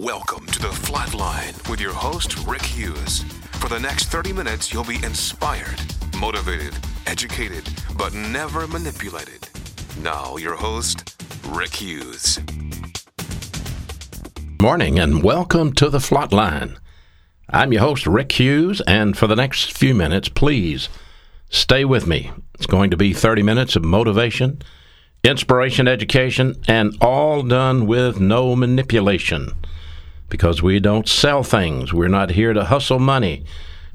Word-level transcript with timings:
Welcome 0.00 0.46
to 0.46 0.60
the 0.60 0.68
Flatline 0.68 1.68
with 1.68 1.80
your 1.80 1.92
host, 1.92 2.46
Rick 2.46 2.62
Hughes. 2.62 3.24
For 3.54 3.68
the 3.68 3.80
next 3.80 4.04
30 4.04 4.32
minutes, 4.32 4.72
you'll 4.72 4.84
be 4.84 5.02
inspired, 5.02 5.80
motivated, 6.16 6.72
educated, 7.08 7.68
but 7.96 8.14
never 8.14 8.68
manipulated. 8.68 9.48
Now, 10.00 10.36
your 10.36 10.54
host, 10.54 11.20
Rick 11.48 11.74
Hughes. 11.74 12.38
Morning 14.62 15.00
and 15.00 15.24
welcome 15.24 15.72
to 15.72 15.90
the 15.90 15.98
Flatline. 15.98 16.76
I'm 17.50 17.72
your 17.72 17.82
host, 17.82 18.06
Rick 18.06 18.30
Hughes, 18.30 18.80
and 18.82 19.18
for 19.18 19.26
the 19.26 19.34
next 19.34 19.76
few 19.76 19.96
minutes, 19.96 20.28
please 20.28 20.88
stay 21.50 21.84
with 21.84 22.06
me. 22.06 22.30
It's 22.54 22.66
going 22.66 22.92
to 22.92 22.96
be 22.96 23.12
30 23.12 23.42
minutes 23.42 23.74
of 23.74 23.84
motivation, 23.84 24.62
inspiration, 25.24 25.88
education, 25.88 26.54
and 26.68 26.96
all 27.00 27.42
done 27.42 27.88
with 27.88 28.20
no 28.20 28.54
manipulation 28.54 29.54
because 30.28 30.62
we 30.62 30.80
don't 30.80 31.08
sell 31.08 31.42
things. 31.42 31.92
We're 31.92 32.08
not 32.08 32.30
here 32.30 32.52
to 32.52 32.64
hustle 32.64 32.98
money. 32.98 33.44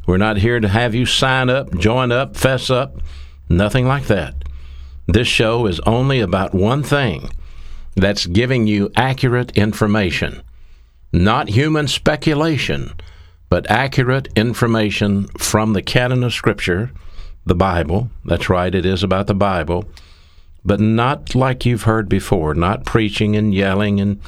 We're 0.06 0.18
not 0.18 0.38
here 0.38 0.60
to 0.60 0.68
have 0.68 0.94
you 0.94 1.06
sign 1.06 1.50
up, 1.50 1.78
join 1.78 2.12
up, 2.12 2.36
fess 2.36 2.70
up. 2.70 2.98
Nothing 3.50 3.88
like 3.88 4.06
that. 4.06 4.36
This 5.08 5.28
show 5.28 5.66
is 5.66 5.80
only 5.82 6.20
about 6.20 6.54
one 6.54 6.84
thing 6.84 7.30
that's 7.96 8.26
giving 8.26 8.68
you 8.68 8.92
accurate 8.96 9.56
information. 9.58 10.42
Not 11.12 11.50
human 11.50 11.88
speculation, 11.88 12.94
but 13.50 13.70
accurate 13.70 14.30
information 14.36 15.28
from 15.38 15.74
the 15.74 15.82
canon 15.82 16.24
of 16.24 16.34
Scripture, 16.34 16.92
the 17.46 17.56
Bible. 17.56 18.10
That's 18.26 18.50
right, 18.50 18.74
it 18.74 18.86
is 18.86 19.04
about 19.04 19.28
the 19.28 19.36
Bible. 19.36 19.86
But 20.66 20.80
not 20.80 21.36
like 21.36 21.66
you've 21.66 21.84
heard 21.84 22.10
before, 22.10 22.56
not 22.56 22.86
preaching 22.86 23.36
and 23.36 23.54
yelling 23.54 24.00
and 24.00 24.20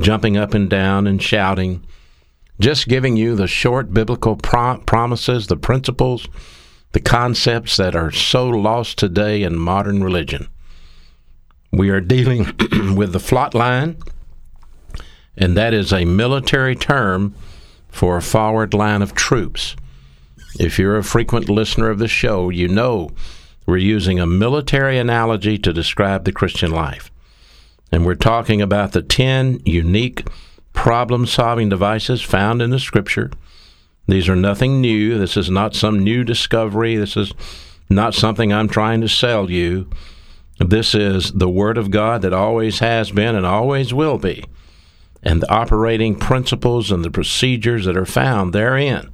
jumping 0.00 0.36
up 0.36 0.54
and 0.54 0.68
down 0.68 1.06
and 1.06 1.22
shouting, 1.22 1.84
just 2.60 2.88
giving 2.88 3.16
you 3.16 3.34
the 3.34 3.46
short 3.46 3.92
biblical 3.92 4.36
prom- 4.36 4.80
promises, 4.82 5.46
the 5.46 5.56
principles, 5.56 6.26
the 6.92 7.00
concepts 7.00 7.76
that 7.76 7.94
are 7.94 8.10
so 8.10 8.48
lost 8.48 8.98
today 8.98 9.42
in 9.42 9.56
modern 9.56 10.02
religion. 10.02 10.48
We 11.72 11.90
are 11.90 12.00
dealing 12.00 12.46
with 12.96 13.12
the 13.12 13.20
flot 13.20 13.54
line, 13.54 13.98
and 15.36 15.56
that 15.56 15.74
is 15.74 15.92
a 15.92 16.04
military 16.04 16.74
term 16.74 17.34
for 17.88 18.16
a 18.16 18.22
forward 18.22 18.74
line 18.74 19.02
of 19.02 19.14
troops. 19.14 19.76
If 20.58 20.78
you're 20.78 20.96
a 20.96 21.04
frequent 21.04 21.48
listener 21.48 21.90
of 21.90 21.98
the 21.98 22.08
show, 22.08 22.48
you 22.48 22.68
know 22.68 23.10
we're 23.66 23.76
using 23.76 24.18
a 24.18 24.26
military 24.26 24.98
analogy 24.98 25.58
to 25.58 25.72
describe 25.72 26.24
the 26.24 26.32
Christian 26.32 26.70
life. 26.70 27.10
And 27.90 28.04
we're 28.04 28.14
talking 28.14 28.60
about 28.60 28.92
the 28.92 29.02
10 29.02 29.62
unique 29.64 30.26
problem 30.72 31.26
solving 31.26 31.68
devices 31.68 32.22
found 32.22 32.62
in 32.62 32.70
the 32.70 32.78
scripture. 32.78 33.30
These 34.06 34.28
are 34.28 34.36
nothing 34.36 34.80
new. 34.80 35.18
This 35.18 35.36
is 35.36 35.50
not 35.50 35.74
some 35.74 35.98
new 36.02 36.24
discovery. 36.24 36.96
This 36.96 37.16
is 37.16 37.32
not 37.90 38.14
something 38.14 38.52
I'm 38.52 38.68
trying 38.68 39.00
to 39.00 39.08
sell 39.08 39.50
you. 39.50 39.88
This 40.58 40.94
is 40.94 41.32
the 41.32 41.48
Word 41.48 41.78
of 41.78 41.90
God 41.90 42.22
that 42.22 42.32
always 42.32 42.80
has 42.80 43.10
been 43.10 43.36
and 43.36 43.46
always 43.46 43.94
will 43.94 44.18
be, 44.18 44.44
and 45.22 45.40
the 45.40 45.50
operating 45.50 46.16
principles 46.16 46.90
and 46.90 47.04
the 47.04 47.10
procedures 47.10 47.84
that 47.84 47.96
are 47.96 48.06
found 48.06 48.52
therein. 48.52 49.10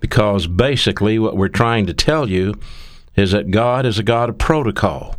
Because 0.00 0.46
basically, 0.46 1.18
what 1.18 1.36
we're 1.36 1.48
trying 1.48 1.86
to 1.86 1.94
tell 1.94 2.28
you 2.28 2.54
is 3.16 3.32
that 3.32 3.50
God 3.50 3.84
is 3.84 3.98
a 3.98 4.02
God 4.02 4.28
of 4.28 4.38
protocol 4.38 5.16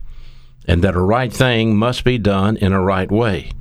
and 0.68 0.84
that 0.84 0.96
a 0.96 1.02
right 1.02 1.32
thing 1.32 1.76
must 1.76 2.04
be 2.04 2.18
done 2.18 2.58
in 2.58 2.74
a 2.74 2.82
right 2.82 3.12
way. 3.12 3.52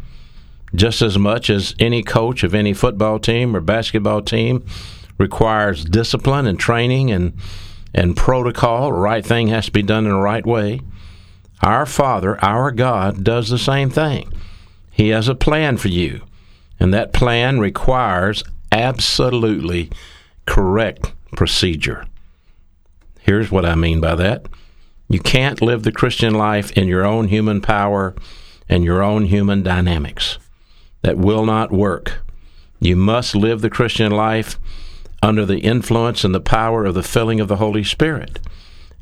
Just 0.75 1.01
as 1.01 1.17
much 1.19 1.49
as 1.49 1.75
any 1.79 2.03
coach 2.03 2.43
of 2.43 2.55
any 2.55 2.75
football 2.75 3.19
team 3.19 3.55
or 3.55 3.61
basketball 3.61 4.23
team 4.23 4.65
requires 5.17 5.85
discipline 5.85 6.47
and 6.47 6.59
training 6.59 7.11
and 7.11 7.35
and 7.95 8.15
protocol, 8.15 8.91
the 8.91 8.99
right 8.99 9.25
thing 9.25 9.49
has 9.49 9.67
to 9.67 9.73
be 9.73 9.83
done 9.83 10.05
in 10.05 10.13
the 10.13 10.19
right 10.19 10.45
way. 10.45 10.81
Our 11.63 11.87
Father, 11.87 12.39
our 12.45 12.71
God, 12.71 13.25
does 13.25 13.49
the 13.49 13.59
same 13.59 13.89
thing. 13.89 14.31
He 14.91 15.09
has 15.09 15.29
a 15.29 15.35
plan 15.35 15.79
for 15.79 15.89
you, 15.89 16.21
and 16.79 16.93
that 16.93 17.15
plan 17.15 17.59
requires 17.59 18.45
absolutely 18.71 19.91
correct 20.45 21.15
procedure. 21.35 22.05
Here's 23.21 23.51
what 23.51 23.65
I 23.65 23.75
mean 23.75 24.01
by 24.01 24.15
that 24.17 24.47
you 25.09 25.21
can't 25.21 25.63
live 25.63 25.83
the 25.83 25.93
Christian 25.93 26.35
life 26.35 26.73
in 26.73 26.89
your 26.89 27.05
own 27.05 27.29
human 27.29 27.61
power 27.61 28.15
and 28.69 28.85
your 28.85 29.03
own 29.03 29.27
human 29.27 29.63
dynamics. 29.63 30.39
That 31.03 31.17
will 31.17 31.45
not 31.45 31.71
work. 31.71 32.21
You 32.81 32.97
must 32.97 33.37
live 33.37 33.61
the 33.61 33.71
Christian 33.71 34.11
life 34.11 34.59
under 35.23 35.47
the 35.47 35.61
influence 35.61 36.25
and 36.25 36.35
the 36.35 36.41
power 36.41 36.85
of 36.85 36.95
the 36.95 37.03
filling 37.03 37.41
of 37.41 37.49
the 37.49 37.57
Holy 37.57 37.85
Spirit 37.85 38.41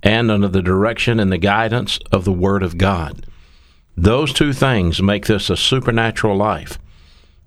and 0.02 0.30
under 0.30 0.48
the 0.48 0.62
direction 0.62 1.18
and 1.18 1.32
the 1.32 1.38
guidance 1.38 1.98
of 2.12 2.24
the 2.24 2.32
Word 2.32 2.62
of 2.62 2.76
God. 2.76 3.26
Those 3.96 4.32
two 4.32 4.52
things 4.52 5.00
make 5.00 5.26
this 5.26 5.48
a 5.48 5.56
supernatural 5.56 6.36
life. 6.36 6.78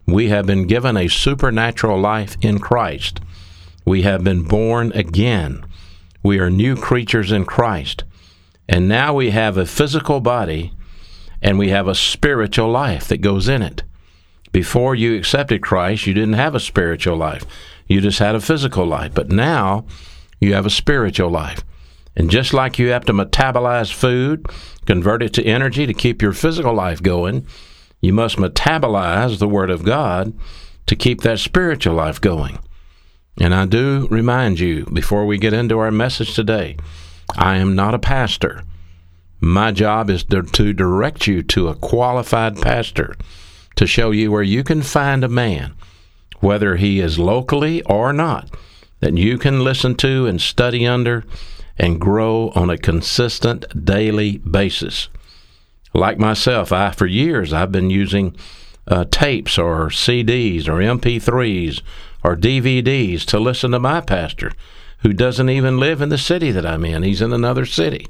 We 0.07 0.29
have 0.29 0.47
been 0.47 0.65
given 0.65 0.97
a 0.97 1.07
supernatural 1.07 1.99
life 1.99 2.37
in 2.41 2.59
Christ. 2.59 3.19
We 3.85 4.01
have 4.03 4.23
been 4.23 4.43
born 4.43 4.91
again. 4.93 5.65
We 6.23 6.39
are 6.39 6.49
new 6.49 6.75
creatures 6.75 7.31
in 7.31 7.45
Christ. 7.45 8.03
And 8.67 8.87
now 8.87 9.13
we 9.13 9.31
have 9.31 9.57
a 9.57 9.65
physical 9.65 10.19
body 10.19 10.73
and 11.41 11.57
we 11.57 11.69
have 11.69 11.87
a 11.87 11.95
spiritual 11.95 12.69
life 12.69 13.07
that 13.07 13.21
goes 13.21 13.47
in 13.47 13.61
it. 13.61 13.83
Before 14.51 14.95
you 14.95 15.15
accepted 15.15 15.61
Christ, 15.61 16.07
you 16.07 16.13
didn't 16.13 16.33
have 16.33 16.55
a 16.55 16.59
spiritual 16.59 17.17
life. 17.17 17.45
You 17.87 18.01
just 18.01 18.19
had 18.19 18.35
a 18.35 18.41
physical 18.41 18.85
life. 18.85 19.13
But 19.13 19.29
now 19.29 19.85
you 20.39 20.53
have 20.53 20.65
a 20.65 20.71
spiritual 20.71 21.29
life. 21.29 21.63
And 22.15 22.31
just 22.31 22.53
like 22.53 22.79
you 22.79 22.89
have 22.89 23.05
to 23.05 23.13
metabolize 23.13 23.93
food, 23.93 24.47
convert 24.85 25.21
it 25.21 25.33
to 25.33 25.45
energy 25.45 25.85
to 25.85 25.93
keep 25.93 26.21
your 26.21 26.33
physical 26.33 26.73
life 26.73 27.01
going, 27.03 27.45
you 28.01 28.13
must 28.13 28.37
metabolize 28.37 29.37
the 29.37 29.47
Word 29.47 29.69
of 29.69 29.85
God 29.85 30.33
to 30.87 30.95
keep 30.95 31.21
that 31.21 31.39
spiritual 31.39 31.93
life 31.93 32.19
going. 32.19 32.57
And 33.39 33.53
I 33.53 33.65
do 33.65 34.07
remind 34.09 34.59
you, 34.59 34.85
before 34.85 35.25
we 35.25 35.37
get 35.37 35.53
into 35.53 35.77
our 35.77 35.91
message 35.91 36.33
today, 36.33 36.77
I 37.35 37.57
am 37.57 37.75
not 37.75 37.93
a 37.93 37.99
pastor. 37.99 38.63
My 39.39 39.71
job 39.71 40.09
is 40.09 40.23
to, 40.25 40.73
direct 40.73 41.27
you 41.27 41.43
to 41.43 41.67
a 41.67 41.75
qualified 41.75 42.59
pastor 42.59 43.15
to 43.75 43.85
show 43.85 44.11
you 44.11 44.31
where 44.31 44.43
you 44.43 44.63
can 44.63 44.81
find 44.81 45.23
a 45.23 45.29
man, 45.29 45.75
whether 46.39 46.77
he 46.77 46.99
is 46.99 47.19
locally 47.19 47.83
or 47.83 48.11
not, 48.11 48.49
that 48.99 49.15
you 49.15 49.37
can 49.37 49.63
listen 49.63 49.95
to 49.95 50.25
and 50.25 50.41
study 50.41 50.87
under 50.87 51.23
and 51.77 52.01
grow 52.01 52.51
on 52.55 52.71
a 52.71 52.77
consistent 52.77 53.85
daily 53.85 54.39
basis. 54.39 55.09
Like 55.93 56.17
myself, 56.17 56.71
I 56.71 56.91
for 56.91 57.05
years 57.05 57.53
I've 57.53 57.71
been 57.71 57.91
using 57.91 58.35
uh, 58.87 59.05
tapes 59.11 59.59
or 59.59 59.89
CDs 59.89 60.67
or 60.67 60.79
MP3s 60.79 61.81
or 62.23 62.35
DVDs 62.35 63.25
to 63.25 63.39
listen 63.39 63.71
to 63.71 63.79
my 63.79 64.01
pastor 64.01 64.53
who 64.99 65.13
doesn't 65.13 65.49
even 65.49 65.77
live 65.77 66.01
in 66.01 66.09
the 66.09 66.17
city 66.17 66.51
that 66.51 66.65
I'm 66.65 66.85
in. 66.85 67.03
He's 67.03 67.21
in 67.21 67.33
another 67.33 67.65
city. 67.65 68.07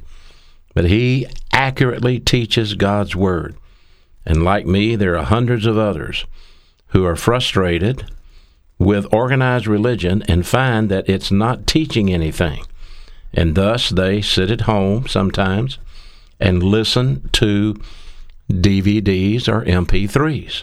But 0.74 0.86
he 0.86 1.26
accurately 1.52 2.18
teaches 2.20 2.74
God's 2.74 3.14
Word. 3.14 3.56
And 4.24 4.44
like 4.44 4.66
me, 4.66 4.96
there 4.96 5.16
are 5.16 5.24
hundreds 5.24 5.66
of 5.66 5.78
others 5.78 6.24
who 6.88 7.04
are 7.04 7.16
frustrated 7.16 8.10
with 8.78 9.12
organized 9.12 9.66
religion 9.66 10.22
and 10.28 10.46
find 10.46 10.88
that 10.88 11.08
it's 11.08 11.30
not 11.30 11.66
teaching 11.66 12.12
anything. 12.12 12.64
And 13.34 13.54
thus 13.54 13.90
they 13.90 14.22
sit 14.22 14.50
at 14.50 14.62
home 14.62 15.06
sometimes 15.06 15.78
and 16.40 16.62
listen 16.62 17.28
to 17.32 17.74
DVDs 18.50 19.48
or 19.48 19.64
MP3s. 19.64 20.62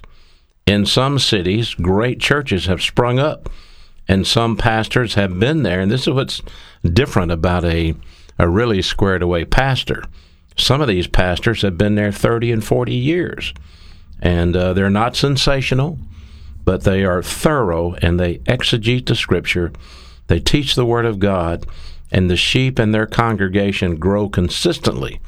In 0.66 0.86
some 0.86 1.19
cities, 1.19 1.75
great 1.75 2.19
churches 2.19 2.66
have 2.66 2.81
sprung 2.81 3.19
up 3.19 3.50
and 4.07 4.25
some 4.25 4.56
pastors 4.56 5.16
have 5.16 5.40
been 5.40 5.63
there. 5.63 5.80
And 5.80 5.92
this 5.92 6.02
is 6.02 6.13
what's 6.13 6.42
different 6.84 7.31
about 7.31 7.66
a, 7.66 7.96
a 8.38 8.48
really 8.48 8.81
squared 8.81 9.24
away 9.24 9.46
pastor. 9.46 10.04
Some 10.57 10.81
of 10.81 10.88
these 10.88 11.07
pastors 11.07 11.62
have 11.63 11.78
been 11.78 11.96
there 11.96 12.12
30 12.12 12.52
and 12.52 12.63
40 12.63 12.94
years, 12.94 13.54
and 14.22 14.56
uh, 14.56 14.74
they're 14.74 14.90
not 14.90 15.16
sensational, 15.16 15.98
but 16.63 16.84
they 16.84 17.04
are 17.04 17.22
thorough 17.22 17.94
and 17.96 18.19
they 18.19 18.38
exegete 18.40 19.07
the 19.07 19.16
scripture. 19.16 19.72
They 20.28 20.40
teach 20.40 20.75
the 20.75 20.86
Word 20.86 21.06
of 21.06 21.19
God, 21.19 21.66
and 22.12 22.30
the 22.30 22.38
sheep 22.38 22.80
in 22.80 22.92
their 22.92 23.06
congregation 23.06 23.98
grow 23.98 24.30
consistently 24.30 25.19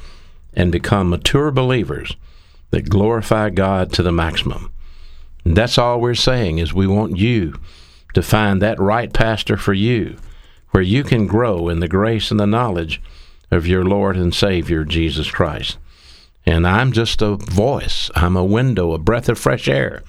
and 0.54 0.72
become 0.72 1.10
mature 1.10 1.52
believers 1.52 2.16
that 2.72 2.90
glorify 2.90 3.50
God 3.50 3.92
to 3.94 4.04
the 4.04 4.12
maximum. 4.12 4.72
And 5.44 5.56
that's 5.56 5.78
all 5.78 6.02
we're 6.02 6.16
saying 6.16 6.58
is 6.58 6.74
we 6.74 6.88
want 6.88 7.18
you 7.18 7.54
to 8.18 8.24
find 8.24 8.64
that 8.64 8.80
right 8.80 9.14
pastor 9.14 9.56
for 9.58 9.76
you, 9.76 10.18
where 10.72 10.82
you 10.82 11.04
can 11.04 11.28
grow 11.28 11.70
in 11.70 11.82
the 11.82 11.88
grace 11.88 12.32
and 12.32 12.40
the 12.40 12.48
knowledge 12.48 13.00
of 13.52 13.68
your 13.68 13.86
Lord 13.86 14.18
and 14.18 14.34
Savior, 14.34 14.84
Jesus 14.84 15.30
Christ. 15.30 15.78
And 16.44 16.66
I'm 16.66 16.92
just 16.94 17.22
a 17.22 17.36
voice, 17.36 18.10
I'm 18.16 18.36
a 18.36 18.44
window, 18.44 18.94
a 18.94 18.98
breath 18.98 19.30
of 19.30 19.38
fresh 19.38 19.68
air. 19.68 20.02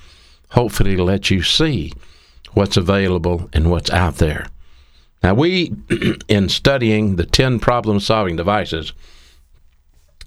hopefully 0.53 0.97
to 0.97 1.05
let 1.05 1.31
you 1.31 1.43
see 1.43 1.93
what's 2.55 2.79
available 2.79 3.51
and 3.53 3.71
what's 3.71 3.91
out 3.91 4.17
there. 4.17 4.47
Now, 5.23 5.35
we, 5.35 5.75
in 6.29 6.49
studying 6.49 7.17
the 7.17 7.27
10 7.27 7.59
problem 7.61 8.01
solving 8.01 8.37
devices, 8.37 8.95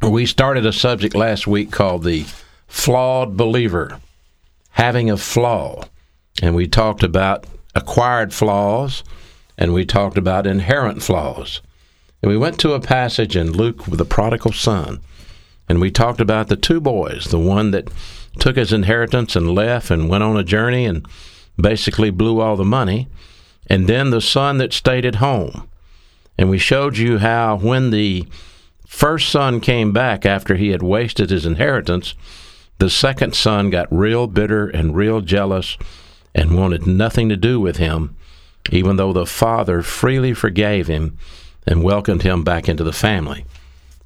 we 0.04 0.28
started 0.28 0.68
a 0.68 0.72
subject 0.72 1.16
last 1.16 1.48
week 1.48 1.72
called 1.72 2.04
the 2.04 2.28
flawed 2.68 3.36
believer, 3.36 4.00
having 4.69 5.10
a 5.10 5.18
flaw. 5.18 5.86
And 6.44 6.54
we 6.54 6.68
talked 6.68 7.01
about 7.01 7.48
acquired 7.75 8.33
flaws 8.33 9.03
and 9.57 9.73
we 9.73 9.85
talked 9.85 10.18
about 10.18 10.47
inherent 10.47 11.03
flaws. 11.03 11.62
And 12.21 12.31
we 12.31 12.38
went 12.38 12.59
to 12.59 12.73
a 12.73 12.79
passage 12.79 13.35
in 13.35 13.51
Luke 13.51 13.88
with 13.88 14.00
the 14.00 14.06
prodigal 14.06 14.53
son. 14.53 15.01
And 15.69 15.79
we 15.79 15.91
talked 15.91 16.19
about 16.19 16.47
the 16.47 16.56
two 16.56 16.81
boys, 16.81 17.25
the 17.25 17.39
one 17.39 17.71
that 17.71 17.89
took 18.39 18.56
his 18.56 18.73
inheritance 18.73 19.35
and 19.35 19.53
left 19.53 19.91
and 19.91 20.09
went 20.09 20.23
on 20.23 20.38
a 20.38 20.44
journey 20.44 20.85
and 20.85 21.06
basically 21.57 22.09
blew 22.09 22.41
all 22.41 22.56
the 22.56 22.65
money, 22.65 23.07
and 23.68 23.88
then 23.88 24.09
the 24.09 24.21
son 24.21 24.57
that 24.57 24.73
stayed 24.73 25.06
at 25.06 25.15
home. 25.15 25.69
And 26.38 26.50
we 26.50 26.57
showed 26.57 26.97
you 26.97 27.19
how 27.19 27.57
when 27.57 27.91
the 27.91 28.25
first 28.88 29.29
son 29.29 29.59
came 29.59 29.91
back 29.91 30.25
after 30.25 30.56
he 30.56 30.69
had 30.69 30.81
wasted 30.81 31.29
his 31.29 31.45
inheritance, 31.45 32.15
the 32.79 32.89
second 32.89 33.35
son 33.35 33.69
got 33.69 33.88
real 33.94 34.27
bitter 34.27 34.68
and 34.68 34.95
real 34.95 35.21
jealous 35.21 35.77
and 36.33 36.57
wanted 36.57 36.88
nothing 36.88 37.30
to 37.30 37.38
do 37.38 37.60
with 37.60 37.78
him, 37.78 38.16
even 38.69 38.95
though 38.95 39.13
the 39.13 39.25
father 39.25 39.81
freely 39.81 40.33
forgave 40.33 40.88
him 40.88 41.18
and 41.68 41.83
welcomed 41.83 42.24
him 42.24 42.44
back 42.44 42.69
into 42.69 42.83
the 42.83 42.94
family. 42.94 43.45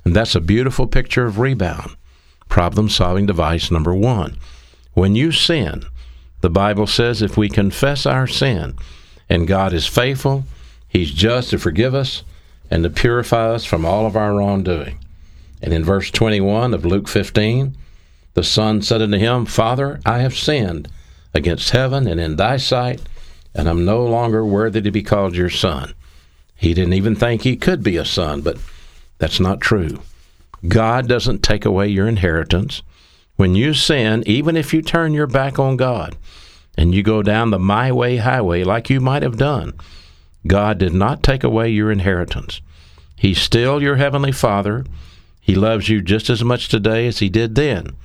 And 0.04 0.16
that's 0.16 0.36
a 0.36 0.42
beautiful 0.42 0.88
picture 0.88 1.26
of 1.26 1.40
rebound. 1.40 1.96
Problem 2.50 2.90
solving 2.90 3.26
device 3.26 3.72
number 3.72 3.94
one. 3.94 4.38
When 4.94 5.16
you 5.16 5.32
sin, 5.32 5.84
the 6.42 6.50
Bible 6.50 6.88
says 6.88 7.22
if 7.22 7.38
we 7.38 7.50
confess 7.50 8.06
our 8.06 8.28
sin, 8.28 8.78
and 9.30 9.48
God 9.48 9.74
is 9.74 9.88
faithful, 9.88 10.46
He's 10.88 11.12
just 11.12 11.50
to 11.50 11.60
forgive 11.60 11.94
us 11.94 12.24
and 12.70 12.84
to 12.84 12.90
purify 12.90 13.50
us 13.50 13.66
from 13.66 13.86
all 13.86 14.06
of 14.06 14.16
our 14.16 14.36
wrongdoing. 14.36 15.00
And 15.62 15.74
in 15.74 15.84
verse 15.84 16.12
21 16.12 16.74
of 16.74 16.86
Luke 16.86 17.08
15, 17.08 17.76
the 18.34 18.44
son 18.44 18.82
said 18.82 19.02
unto 19.02 19.18
him, 19.18 19.46
Father, 19.46 20.00
I 20.06 20.20
have 20.20 20.38
sinned 20.38 20.88
against 21.36 21.72
heaven 21.72 22.08
and 22.08 22.20
in 22.20 22.38
thy 22.38 22.58
sight, 22.58 23.02
and 23.54 23.68
I'm 23.68 23.86
no 23.86 24.04
longer 24.04 24.44
worthy 24.44 24.82
to 24.82 24.90
be 24.90 25.04
called 25.04 25.36
your 25.36 25.50
son. 25.50 25.94
He 26.56 26.74
didn't 26.74 26.94
even 26.94 27.16
think 27.16 27.42
he 27.42 27.58
could 27.58 27.84
be 27.84 27.98
a 27.98 28.06
son, 28.06 28.42
but 28.42 28.58
that's 29.18 29.40
not 29.40 29.60
true. 29.60 30.00
God 30.68 31.08
doesn't 31.08 31.44
take 31.44 31.66
away 31.66 31.90
your 31.90 32.08
inheritance. 32.08 32.82
When 33.36 33.54
you 33.54 33.74
sin, 33.74 34.24
even 34.26 34.56
if 34.56 34.74
you 34.74 34.82
turn 34.82 35.14
your 35.14 35.28
back 35.28 35.60
on 35.60 35.76
God 35.76 36.16
and 36.78 36.96
you 36.96 37.04
go 37.04 37.22
down 37.22 37.52
the 37.52 37.60
my 37.60 37.92
way 37.92 38.18
highway 38.18 38.64
like 38.64 38.90
you 38.90 39.02
might 39.02 39.22
have 39.22 39.38
done, 39.38 39.74
God 40.48 40.78
did 40.78 40.94
not 40.94 41.22
take 41.22 41.44
away 41.44 41.70
your 41.70 41.92
inheritance. 41.92 42.62
He's 43.18 43.42
still 43.42 43.82
your 43.82 43.98
heavenly 43.98 44.32
Father. 44.32 44.86
He 45.42 45.54
loves 45.54 45.90
you 45.90 46.02
just 46.02 46.30
as 46.30 46.44
much 46.44 46.70
today 46.70 47.08
as 47.08 47.20
he 47.20 47.30
did 47.30 47.56
then. 47.56 47.96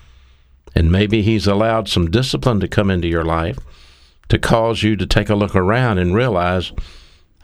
And 0.74 0.92
maybe 0.92 1.22
he's 1.22 1.46
allowed 1.46 1.88
some 1.88 2.10
discipline 2.10 2.60
to 2.60 2.68
come 2.68 2.90
into 2.90 3.08
your 3.08 3.24
life 3.24 3.58
to 4.28 4.38
cause 4.38 4.82
you 4.82 4.96
to 4.96 5.06
take 5.06 5.28
a 5.28 5.34
look 5.34 5.56
around 5.56 5.98
and 5.98 6.14
realize 6.14 6.72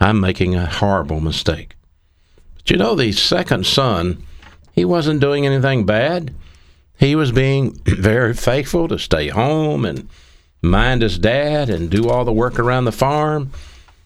I'm 0.01 0.21
making 0.21 0.55
a 0.55 0.67
horrible 0.67 1.21
mistake. 1.21 1.75
But 2.55 2.71
you 2.71 2.77
know, 2.77 2.95
the 2.95 3.13
second 3.13 3.67
son 3.67 4.25
he 4.77 4.85
wasn't 4.85 5.21
doing 5.21 5.47
anything 5.47 5.87
bad. 5.87 6.35
He 6.99 7.17
was 7.17 7.33
being 7.33 7.81
very 7.87 8.35
faithful 8.35 8.89
to 8.89 8.99
stay 8.99 9.29
home 9.29 9.85
and 9.85 10.09
mind 10.63 11.03
his 11.03 11.19
dad 11.19 11.71
and 11.71 11.91
do 11.91 12.09
all 12.09 12.25
the 12.25 12.33
work 12.33 12.59
around 12.59 12.85
the 12.85 12.93
farm. 12.93 13.51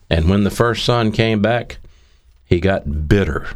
And 0.09 0.29
when 0.31 0.45
the 0.45 0.51
first 0.51 0.85
son 0.85 1.13
came 1.13 1.43
back, 1.43 1.79
he 2.45 2.61
got 2.61 3.09
bitter. 3.09 3.49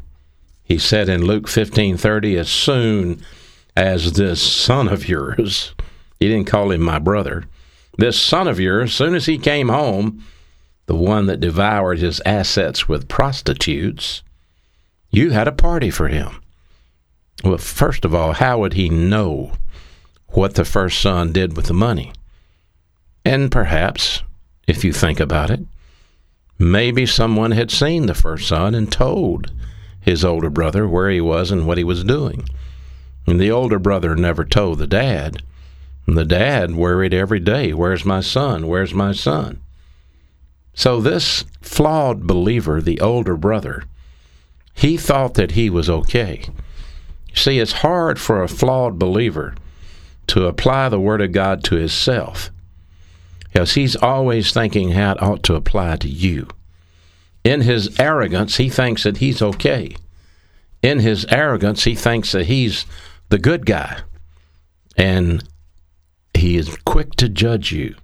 He 0.64 0.78
said 0.78 1.08
in 1.08 1.24
Luke 1.24 1.46
15:30 1.46 2.36
as 2.36 2.48
soon 2.48 3.24
as 3.76 4.12
this 4.12 4.40
son 4.40 4.88
of 4.88 5.08
yours, 5.08 5.74
he 6.20 6.28
didn't 6.28 6.46
call 6.46 6.70
him 6.70 6.80
my 6.80 6.98
brother, 6.98 7.44
this 7.96 8.18
son 8.18 8.48
of 8.48 8.58
yours, 8.58 8.90
as 8.90 8.96
soon 8.96 9.14
as 9.14 9.26
he 9.26 9.38
came 9.38 9.68
home, 9.68 10.24
the 10.86 10.94
one 10.94 11.26
that 11.26 11.40
devoured 11.40 11.98
his 11.98 12.20
assets 12.26 12.88
with 12.88 13.08
prostitutes, 13.08 14.22
you 15.10 15.30
had 15.30 15.48
a 15.48 15.52
party 15.52 15.90
for 15.90 16.08
him. 16.08 16.40
Well, 17.44 17.58
first 17.58 18.04
of 18.04 18.14
all, 18.14 18.32
how 18.32 18.58
would 18.58 18.74
he 18.74 18.88
know 18.88 19.52
what 20.28 20.54
the 20.54 20.64
first 20.64 21.00
son 21.00 21.32
did 21.32 21.56
with 21.56 21.66
the 21.66 21.74
money? 21.74 22.12
And 23.24 23.50
perhaps, 23.50 24.22
if 24.66 24.84
you 24.84 24.92
think 24.92 25.20
about 25.20 25.50
it, 25.50 25.60
maybe 26.58 27.06
someone 27.06 27.52
had 27.52 27.70
seen 27.70 28.06
the 28.06 28.14
first 28.14 28.48
son 28.48 28.74
and 28.74 28.90
told 28.90 29.52
his 30.00 30.24
older 30.24 30.50
brother 30.50 30.88
where 30.88 31.10
he 31.10 31.20
was 31.20 31.50
and 31.50 31.66
what 31.66 31.78
he 31.78 31.84
was 31.84 32.04
doing. 32.04 32.44
And 33.26 33.40
the 33.40 33.50
older 33.50 33.78
brother 33.78 34.14
never 34.14 34.44
told 34.44 34.78
the 34.78 34.86
dad. 34.86 35.42
And 36.06 36.16
the 36.18 36.24
dad 36.24 36.74
worried 36.74 37.14
every 37.14 37.40
day 37.40 37.72
Where's 37.72 38.04
my 38.04 38.20
son? 38.20 38.66
Where's 38.66 38.92
my 38.92 39.12
son? 39.12 39.60
So, 40.74 41.00
this 41.00 41.44
flawed 41.62 42.26
believer, 42.26 42.80
the 42.80 43.00
older 43.00 43.36
brother, 43.36 43.84
he 44.74 44.96
thought 44.96 45.34
that 45.34 45.52
he 45.52 45.70
was 45.70 45.88
okay. 45.88 46.44
See, 47.32 47.60
it's 47.60 47.72
hard 47.72 48.18
for 48.18 48.42
a 48.42 48.48
flawed 48.48 48.98
believer 48.98 49.54
to 50.28 50.46
apply 50.46 50.88
the 50.88 51.00
Word 51.00 51.20
of 51.20 51.32
God 51.32 51.62
to 51.64 51.76
himself 51.76 52.50
because 53.54 53.74
he's 53.74 53.94
always 53.94 54.52
thinking 54.52 54.90
how 54.90 55.12
it 55.12 55.22
ought 55.22 55.44
to 55.44 55.54
apply 55.54 55.94
to 55.96 56.08
you. 56.08 56.48
In 57.44 57.60
his 57.60 58.00
arrogance, 58.00 58.56
he 58.56 58.68
thinks 58.68 59.04
that 59.04 59.18
he's 59.18 59.40
okay. 59.40 59.94
In 60.82 60.98
his 60.98 61.24
arrogance, 61.26 61.84
he 61.84 61.94
thinks 61.94 62.32
that 62.32 62.46
he's 62.46 62.84
the 63.34 63.38
good 63.40 63.66
guy. 63.66 64.00
And 64.96 65.42
he 66.34 66.56
is 66.56 66.76
quick 66.84 67.16
to 67.16 67.28
judge 67.28 67.72
you, 67.72 67.96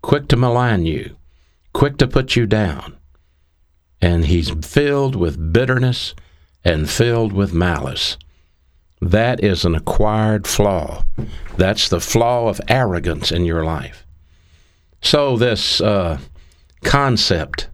quick 0.00 0.28
to 0.28 0.36
malign 0.38 0.86
you, 0.86 1.14
quick 1.74 1.98
to 1.98 2.08
put 2.08 2.36
you 2.36 2.46
down. 2.46 2.96
And 4.00 4.24
he's 4.24 4.48
filled 4.48 5.14
with 5.14 5.52
bitterness 5.52 6.14
and 6.64 6.88
filled 6.88 7.34
with 7.34 7.52
malice. 7.52 8.16
That 9.02 9.44
is 9.44 9.66
an 9.66 9.74
acquired 9.74 10.46
flaw. 10.46 11.04
That's 11.58 11.90
the 11.90 12.00
flaw 12.00 12.48
of 12.48 12.58
arrogance 12.66 13.30
in 13.30 13.44
your 13.44 13.66
life. 13.66 14.06
So, 15.02 15.36
this 15.36 15.82
uh, 15.82 16.18
concept 16.82 17.68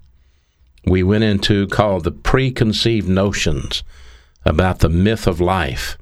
we 0.84 1.04
went 1.04 1.22
into 1.22 1.68
called 1.68 2.02
the 2.02 2.10
preconceived 2.10 3.08
notions 3.08 3.84
about 4.44 4.80
the 4.80 4.88
myth 4.88 5.28
of 5.28 5.40
life. 5.40 5.96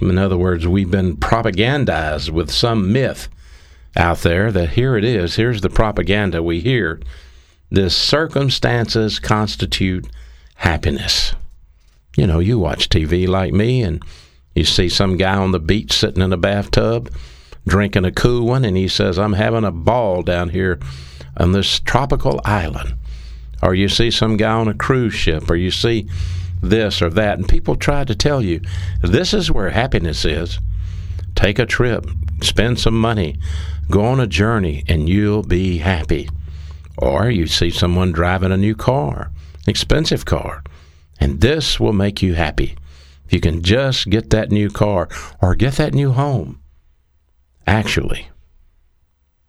In 0.00 0.18
other 0.18 0.36
words, 0.36 0.66
we've 0.66 0.90
been 0.90 1.16
propagandized 1.16 2.30
with 2.30 2.50
some 2.50 2.92
myth 2.92 3.28
out 3.96 4.18
there 4.18 4.50
that 4.50 4.70
here 4.70 4.96
it 4.96 5.04
is, 5.04 5.36
here's 5.36 5.60
the 5.60 5.70
propaganda 5.70 6.42
we 6.42 6.60
hear. 6.60 7.00
This 7.70 7.96
circumstances 7.96 9.18
constitute 9.18 10.06
happiness. 10.56 11.34
You 12.16 12.26
know, 12.26 12.38
you 12.38 12.58
watch 12.58 12.88
TV 12.88 13.26
like 13.26 13.52
me, 13.52 13.82
and 13.82 14.02
you 14.54 14.64
see 14.64 14.88
some 14.88 15.16
guy 15.16 15.36
on 15.36 15.52
the 15.52 15.60
beach 15.60 15.92
sitting 15.92 16.22
in 16.22 16.32
a 16.32 16.36
bathtub 16.36 17.12
drinking 17.66 18.04
a 18.04 18.12
cool 18.12 18.46
one, 18.46 18.64
and 18.64 18.76
he 18.76 18.88
says, 18.88 19.18
I'm 19.18 19.32
having 19.32 19.64
a 19.64 19.72
ball 19.72 20.22
down 20.22 20.50
here 20.50 20.78
on 21.36 21.52
this 21.52 21.80
tropical 21.80 22.40
island. 22.44 22.94
Or 23.62 23.74
you 23.74 23.88
see 23.88 24.10
some 24.10 24.36
guy 24.36 24.52
on 24.52 24.68
a 24.68 24.74
cruise 24.74 25.14
ship, 25.14 25.50
or 25.50 25.56
you 25.56 25.70
see 25.70 26.08
this 26.64 27.00
or 27.00 27.10
that, 27.10 27.38
and 27.38 27.48
people 27.48 27.76
try 27.76 28.04
to 28.04 28.14
tell 28.14 28.42
you 28.42 28.60
this 29.02 29.32
is 29.32 29.50
where 29.50 29.70
happiness 29.70 30.24
is. 30.24 30.58
Take 31.34 31.58
a 31.58 31.66
trip, 31.66 32.06
spend 32.42 32.78
some 32.78 32.98
money, 32.98 33.38
go 33.90 34.04
on 34.04 34.20
a 34.20 34.26
journey, 34.26 34.84
and 34.88 35.08
you'll 35.08 35.42
be 35.42 35.78
happy. 35.78 36.28
Or 36.96 37.28
you 37.28 37.46
see 37.46 37.70
someone 37.70 38.12
driving 38.12 38.52
a 38.52 38.56
new 38.56 38.74
car, 38.74 39.30
expensive 39.66 40.24
car, 40.24 40.62
and 41.20 41.40
this 41.40 41.80
will 41.80 41.92
make 41.92 42.22
you 42.22 42.34
happy. 42.34 42.76
If 43.26 43.32
you 43.32 43.40
can 43.40 43.62
just 43.62 44.10
get 44.10 44.30
that 44.30 44.50
new 44.50 44.70
car 44.70 45.08
or 45.40 45.54
get 45.54 45.74
that 45.74 45.94
new 45.94 46.12
home, 46.12 46.60
actually, 47.66 48.28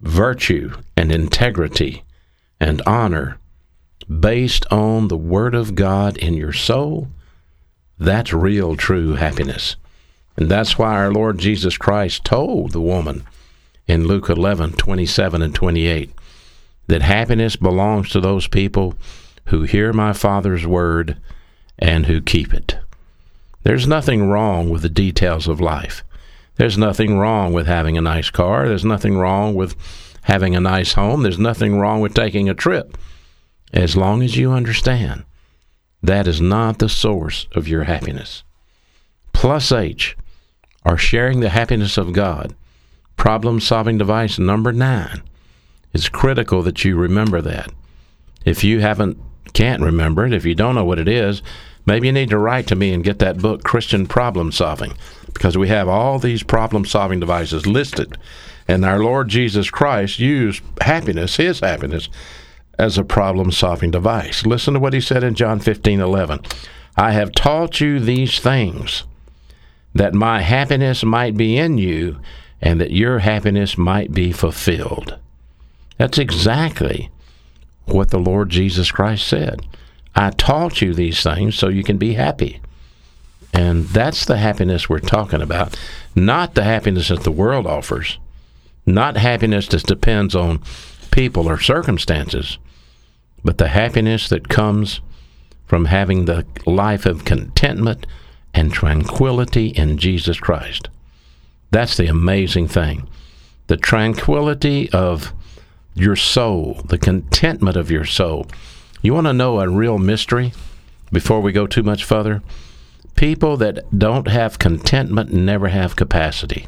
virtue 0.02 0.76
and 0.96 1.12
integrity 1.12 2.04
and 2.60 2.82
honor 2.86 3.38
based 4.08 4.66
on 4.72 5.08
the 5.08 5.18
Word 5.18 5.56
of 5.56 5.76
God 5.76 6.18
in 6.18 6.34
your 6.34 6.54
soul, 6.54 7.08
that's 7.98 8.34
real, 8.34 8.76
true 8.76 9.14
happiness. 9.14 9.76
And 10.38 10.50
that's 10.50 10.78
why 10.78 10.94
our 10.96 11.12
Lord 11.12 11.38
Jesus 11.38 11.78
Christ 11.78 12.26
told 12.26 12.72
the 12.72 12.82
woman 12.82 13.24
in 13.88 14.08
Luke 14.08 14.30
11 14.30 14.74
27 14.74 15.42
and 15.42 15.56
28 15.56 16.12
that 16.88 17.02
happiness 17.02 17.56
belongs 17.56 18.10
to 18.10 18.20
those 18.20 18.48
people 18.48 18.96
who 19.46 19.64
hear 19.64 19.94
my 19.94 20.14
Father's 20.14 20.66
word 20.66 21.18
and 21.80 22.06
who 22.06 22.22
keep 22.22 22.54
it. 22.54 22.78
There's 23.64 23.88
nothing 23.88 24.30
wrong 24.30 24.70
with 24.70 24.82
the 24.82 24.90
details 24.90 25.48
of 25.48 25.62
life. 25.62 26.04
There's 26.58 26.78
nothing 26.78 27.18
wrong 27.18 27.54
with 27.54 27.68
having 27.68 27.98
a 27.98 28.02
nice 28.02 28.30
car. 28.30 28.68
There's 28.68 28.86
nothing 28.86 29.18
wrong 29.18 29.56
with 29.56 29.76
having 30.24 30.56
a 30.56 30.62
nice 30.62 30.94
home. 30.94 31.24
There's 31.24 31.40
nothing 31.40 31.80
wrong 31.80 32.02
with 32.02 32.14
taking 32.14 32.50
a 32.50 32.54
trip. 32.54 32.98
As 33.74 33.96
long 33.96 34.24
as 34.24 34.38
you 34.38 34.52
understand 34.52 35.26
that 36.02 36.28
is 36.28 36.40
not 36.40 36.80
the 36.80 36.90
source 36.90 37.48
of 37.54 37.68
your 37.68 37.84
happiness. 37.86 38.44
Plus 39.34 39.72
H 39.72 40.16
are 40.84 40.98
sharing 40.98 41.40
the 41.40 41.50
happiness 41.50 41.98
of 41.98 42.14
God. 42.14 42.56
Problem 43.18 43.60
solving 43.60 43.98
device 43.98 44.38
number 44.38 44.72
nine. 44.72 45.24
It's 45.94 46.10
critical 46.10 46.62
that 46.62 46.86
you 46.86 46.96
remember 46.96 47.42
that. 47.42 47.72
If 48.44 48.64
you 48.64 48.82
haven't 48.82 49.18
can't 49.54 49.82
remember 49.82 50.26
it, 50.26 50.34
if 50.34 50.46
you 50.46 50.54
don't 50.54 50.76
know 50.76 50.86
what 50.86 51.00
it 51.00 51.08
is, 51.08 51.42
maybe 51.86 52.08
you 52.08 52.14
need 52.14 52.30
to 52.30 52.38
write 52.38 52.68
to 52.68 52.76
me 52.76 52.94
and 52.94 53.04
get 53.04 53.20
that 53.20 53.38
book, 53.38 53.64
Christian 53.64 54.06
Problem 54.06 54.52
Solving, 54.52 54.94
because 55.34 55.58
we 55.58 55.70
have 55.70 55.88
all 55.88 56.20
these 56.20 56.44
problem 56.44 56.86
solving 56.86 57.22
devices 57.22 57.66
listed. 57.66 58.18
And 58.68 58.84
our 58.84 59.00
Lord 59.00 59.30
Jesus 59.30 59.70
Christ 59.70 60.20
used 60.20 60.62
happiness, 60.82 61.38
his 61.38 61.62
happiness, 61.62 62.10
as 62.78 62.98
a 62.98 63.04
problem 63.04 63.52
solving 63.52 63.92
device. 63.92 64.46
Listen 64.46 64.74
to 64.74 64.80
what 64.80 64.94
he 64.94 65.02
said 65.02 65.24
in 65.24 65.36
John 65.36 65.60
15 65.60 66.00
11. 66.00 66.40
I 66.98 67.12
have 67.12 67.34
taught 67.34 67.82
you 67.82 68.00
these 68.00 68.40
things 68.40 69.04
that 69.94 70.14
my 70.14 70.42
happiness 70.42 71.04
might 71.04 71.38
be 71.38 71.58
in 71.58 71.78
you 71.78 72.20
and 72.62 72.80
that 72.80 72.92
your 72.92 73.20
happiness 73.20 73.78
might 73.78 74.14
be 74.14 74.32
fulfilled. 74.32 75.18
That's 75.98 76.18
exactly 76.18 77.10
what 77.86 78.10
the 78.10 78.20
Lord 78.20 78.50
Jesus 78.50 78.92
Christ 78.92 79.28
said. 79.28 79.66
I 80.16 80.32
taught 80.32 80.82
you 80.82 80.94
these 80.94 81.22
things 81.22 81.56
so 81.56 81.68
you 81.68 81.84
can 81.84 81.98
be 81.98 82.14
happy. 82.14 82.62
And 83.54 83.86
that's 83.86 84.26
the 84.26 84.38
happiness 84.38 84.90
we're 84.90 85.00
talking 85.00 85.42
about, 85.42 85.80
not 86.14 86.56
the 86.56 86.64
happiness 86.64 87.08
that 87.08 87.24
the 87.24 87.32
world 87.32 87.66
offers, 87.66 88.20
not 88.86 89.16
happiness 89.18 89.68
that 89.70 89.84
depends 89.84 90.36
on 90.36 90.62
people 91.16 91.48
or 91.48 91.58
circumstances, 91.58 92.60
but 93.42 93.58
the 93.58 93.70
happiness 93.70 94.28
that 94.28 94.50
comes 94.50 95.00
from 95.66 95.86
having 95.86 96.26
the 96.26 96.46
life 96.66 97.06
of 97.06 97.24
contentment 97.24 98.06
and 98.54 98.74
tranquility 98.74 99.68
in 99.68 99.98
Jesus 99.98 100.42
Christ. 100.42 100.90
That's 101.72 101.96
the 101.96 102.08
amazing 102.08 102.68
thing. 102.68 103.08
The 103.68 103.78
tranquility 103.78 104.92
of 104.92 105.32
your 105.94 106.18
soul, 106.18 106.82
the 106.84 106.98
contentment 106.98 107.78
of 107.78 107.90
your 107.90 108.06
soul. 108.06 108.48
You 109.02 109.14
want 109.14 109.28
to 109.28 109.34
know 109.34 109.62
a 109.62 109.70
real 109.70 109.98
mystery 109.98 110.52
before 111.14 111.40
we 111.40 111.54
go 111.54 111.66
too 111.66 111.84
much 111.84 112.04
further? 112.04 112.44
People 113.16 113.56
that 113.56 113.86
don't 113.98 114.28
have 114.28 114.60
contentment 114.60 115.32
never 115.32 115.70
have 115.70 115.96
capacity. 115.96 116.68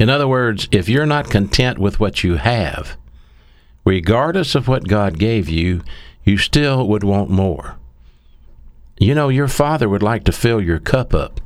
In 0.00 0.08
other 0.08 0.26
words, 0.26 0.66
if 0.72 0.88
you're 0.88 1.04
not 1.04 1.28
content 1.28 1.78
with 1.78 2.00
what 2.00 2.24
you 2.24 2.36
have, 2.36 2.96
regardless 3.84 4.54
of 4.54 4.66
what 4.66 4.88
God 4.88 5.18
gave 5.18 5.46
you, 5.46 5.82
you 6.24 6.38
still 6.38 6.88
would 6.88 7.04
want 7.04 7.28
more. 7.28 7.76
You 8.98 9.14
know, 9.14 9.28
your 9.28 9.46
father 9.46 9.90
would 9.90 10.02
like 10.02 10.24
to 10.24 10.32
fill 10.32 10.60
your 10.60 10.78
cup 10.78 11.14
up, 11.14 11.38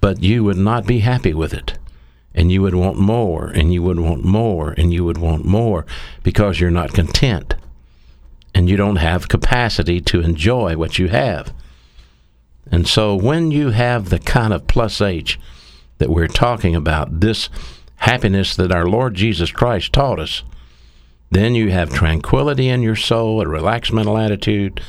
but 0.00 0.22
you 0.22 0.42
would 0.42 0.56
not 0.56 0.86
be 0.86 1.00
happy 1.00 1.34
with 1.34 1.52
it 1.52 1.78
and 2.34 2.50
you 2.50 2.62
would 2.62 2.74
want 2.74 2.96
more, 2.96 3.48
and 3.48 3.74
you 3.74 3.82
would 3.82 4.00
want 4.00 4.24
more, 4.24 4.70
and 4.78 4.90
you 4.90 5.04
would 5.04 5.18
want 5.18 5.44
more 5.44 5.84
because 6.22 6.58
you're 6.58 6.70
not 6.70 6.94
content 6.94 7.54
and 8.54 8.70
you 8.70 8.76
don't 8.78 8.96
have 8.96 9.28
capacity 9.28 10.00
to 10.00 10.22
enjoy 10.22 10.74
what 10.78 10.98
you 10.98 11.08
have. 11.08 11.52
And 12.70 12.88
so 12.88 13.14
when 13.14 13.50
you 13.50 13.68
have 13.68 14.08
the 14.08 14.18
kind 14.18 14.54
of 14.54 14.66
plus 14.66 15.02
H 15.02 15.38
that 15.98 16.08
we're 16.08 16.26
talking 16.26 16.74
about, 16.74 17.20
this 17.20 17.50
happiness 18.02 18.56
that 18.56 18.72
our 18.72 18.86
Lord 18.86 19.14
Jesus 19.14 19.52
Christ 19.52 19.92
taught 19.92 20.18
us, 20.18 20.42
then 21.30 21.54
you 21.54 21.70
have 21.70 21.92
tranquility 21.92 22.68
in 22.68 22.82
your 22.82 22.96
soul, 22.96 23.40
a 23.40 23.46
relaxed 23.46 23.92
mental 23.92 24.18
attitude. 24.18 24.80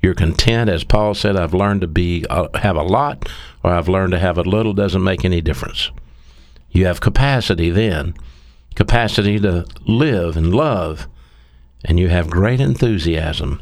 You're 0.00 0.14
content, 0.14 0.70
as 0.70 0.84
Paul 0.84 1.14
said. 1.14 1.36
I've 1.36 1.54
learned 1.54 1.80
to 1.80 1.86
be 1.88 2.24
uh, 2.30 2.46
have 2.58 2.76
a 2.76 2.82
lot, 2.82 3.28
or 3.64 3.72
I've 3.72 3.88
learned 3.88 4.12
to 4.12 4.18
have 4.20 4.38
a 4.38 4.42
little. 4.42 4.72
Doesn't 4.72 5.02
make 5.02 5.24
any 5.24 5.40
difference. 5.40 5.90
You 6.70 6.86
have 6.86 7.00
capacity 7.00 7.68
then, 7.68 8.14
capacity 8.76 9.40
to 9.40 9.66
live 9.86 10.36
and 10.36 10.54
love, 10.54 11.08
and 11.84 11.98
you 11.98 12.08
have 12.10 12.30
great 12.30 12.60
enthusiasm, 12.60 13.60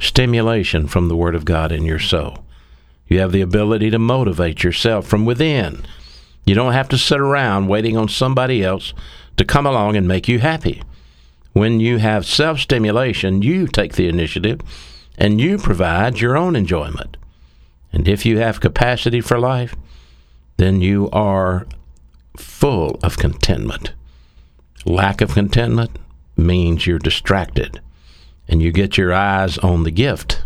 stimulation 0.00 0.88
from 0.88 1.08
the 1.08 1.16
Word 1.16 1.34
of 1.34 1.44
God 1.44 1.70
in 1.70 1.84
your 1.84 2.00
soul. 2.00 2.44
You 3.08 3.20
have 3.20 3.32
the 3.32 3.42
ability 3.42 3.90
to 3.90 3.98
motivate 3.98 4.64
yourself 4.64 5.06
from 5.06 5.26
within. 5.26 5.84
You 6.48 6.54
don't 6.54 6.72
have 6.72 6.88
to 6.88 6.96
sit 6.96 7.20
around 7.20 7.68
waiting 7.68 7.98
on 7.98 8.08
somebody 8.08 8.64
else 8.64 8.94
to 9.36 9.44
come 9.44 9.66
along 9.66 9.96
and 9.96 10.08
make 10.08 10.28
you 10.28 10.38
happy. 10.38 10.82
When 11.52 11.78
you 11.78 11.98
have 11.98 12.24
self 12.24 12.58
stimulation, 12.60 13.42
you 13.42 13.66
take 13.66 13.96
the 13.96 14.08
initiative 14.08 14.62
and 15.18 15.42
you 15.42 15.58
provide 15.58 16.22
your 16.22 16.38
own 16.38 16.56
enjoyment. 16.56 17.18
And 17.92 18.08
if 18.08 18.24
you 18.24 18.38
have 18.38 18.62
capacity 18.62 19.20
for 19.20 19.38
life, 19.38 19.76
then 20.56 20.80
you 20.80 21.10
are 21.10 21.66
full 22.34 22.98
of 23.02 23.18
contentment. 23.18 23.92
Lack 24.86 25.20
of 25.20 25.34
contentment 25.34 25.98
means 26.34 26.86
you're 26.86 26.98
distracted 26.98 27.82
and 28.48 28.62
you 28.62 28.72
get 28.72 28.96
your 28.96 29.12
eyes 29.12 29.58
on 29.58 29.82
the 29.82 29.90
gift 29.90 30.42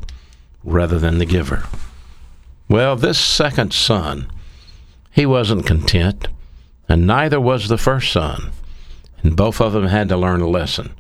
rather 0.65 0.99
than 0.99 1.19
the 1.19 1.27
giver. 1.27 1.63
Well, 2.69 2.97
this 2.97 3.21
second 3.21 3.73
son, 3.73 4.27
he 5.13 5.27
wasn't 5.27 5.67
content, 5.67 6.29
and 6.89 7.07
neither 7.07 7.41
was 7.41 7.69
the 7.69 7.79
first 7.79 8.13
son. 8.13 8.51
And 9.23 9.37
both 9.37 9.61
of 9.61 9.73
them 9.73 9.87
had 9.87 10.09
to 10.09 10.17
learn 10.17 10.41
a 10.41 10.49
lesson. 10.49 10.95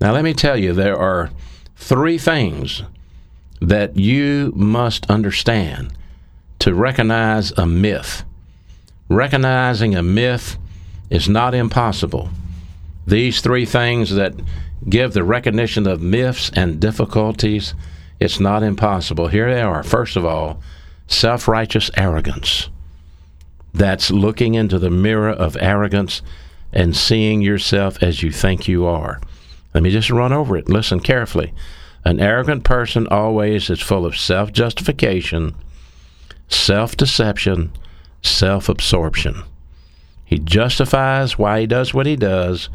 Now, 0.00 0.12
let 0.12 0.22
me 0.22 0.32
tell 0.34 0.56
you, 0.56 0.72
there 0.72 0.96
are 0.96 1.30
three 1.76 2.18
things 2.18 2.82
that 3.60 3.96
you 3.96 4.52
must 4.54 5.10
understand 5.10 5.92
to 6.60 6.74
recognize 6.74 7.50
a 7.52 7.66
myth 7.66 8.24
recognizing 9.12 9.94
a 9.94 10.02
myth 10.02 10.56
is 11.10 11.28
not 11.28 11.54
impossible. 11.54 12.30
These 13.06 13.40
three 13.40 13.66
things 13.66 14.14
that 14.14 14.34
give 14.88 15.12
the 15.12 15.24
recognition 15.24 15.86
of 15.86 16.00
myths 16.00 16.50
and 16.54 16.80
difficulties, 16.80 17.74
it's 18.20 18.40
not 18.40 18.62
impossible. 18.62 19.28
Here 19.28 19.52
they 19.52 19.60
are. 19.60 19.82
First 19.82 20.16
of 20.16 20.24
all, 20.24 20.60
self 21.06 21.46
righteous 21.46 21.90
arrogance. 21.96 22.68
That's 23.74 24.10
looking 24.10 24.54
into 24.54 24.78
the 24.78 24.90
mirror 24.90 25.30
of 25.30 25.56
arrogance 25.60 26.22
and 26.72 26.96
seeing 26.96 27.42
yourself 27.42 28.02
as 28.02 28.22
you 28.22 28.30
think 28.30 28.68
you 28.68 28.84
are. 28.84 29.20
Let 29.74 29.82
me 29.82 29.90
just 29.90 30.10
run 30.10 30.32
over 30.32 30.56
it. 30.56 30.68
Listen 30.68 31.00
carefully. 31.00 31.52
An 32.04 32.20
arrogant 32.20 32.64
person 32.64 33.06
always 33.06 33.70
is 33.70 33.80
full 33.80 34.04
of 34.04 34.16
self 34.16 34.52
justification, 34.52 35.54
self 36.48 36.96
deception, 36.96 37.72
self 38.22 38.68
absorption. 38.68 39.42
He 40.24 40.38
justifies 40.38 41.38
why 41.38 41.60
he 41.60 41.66
does 41.66 41.94
what 41.94 42.06
he 42.06 42.16
does. 42.16 42.68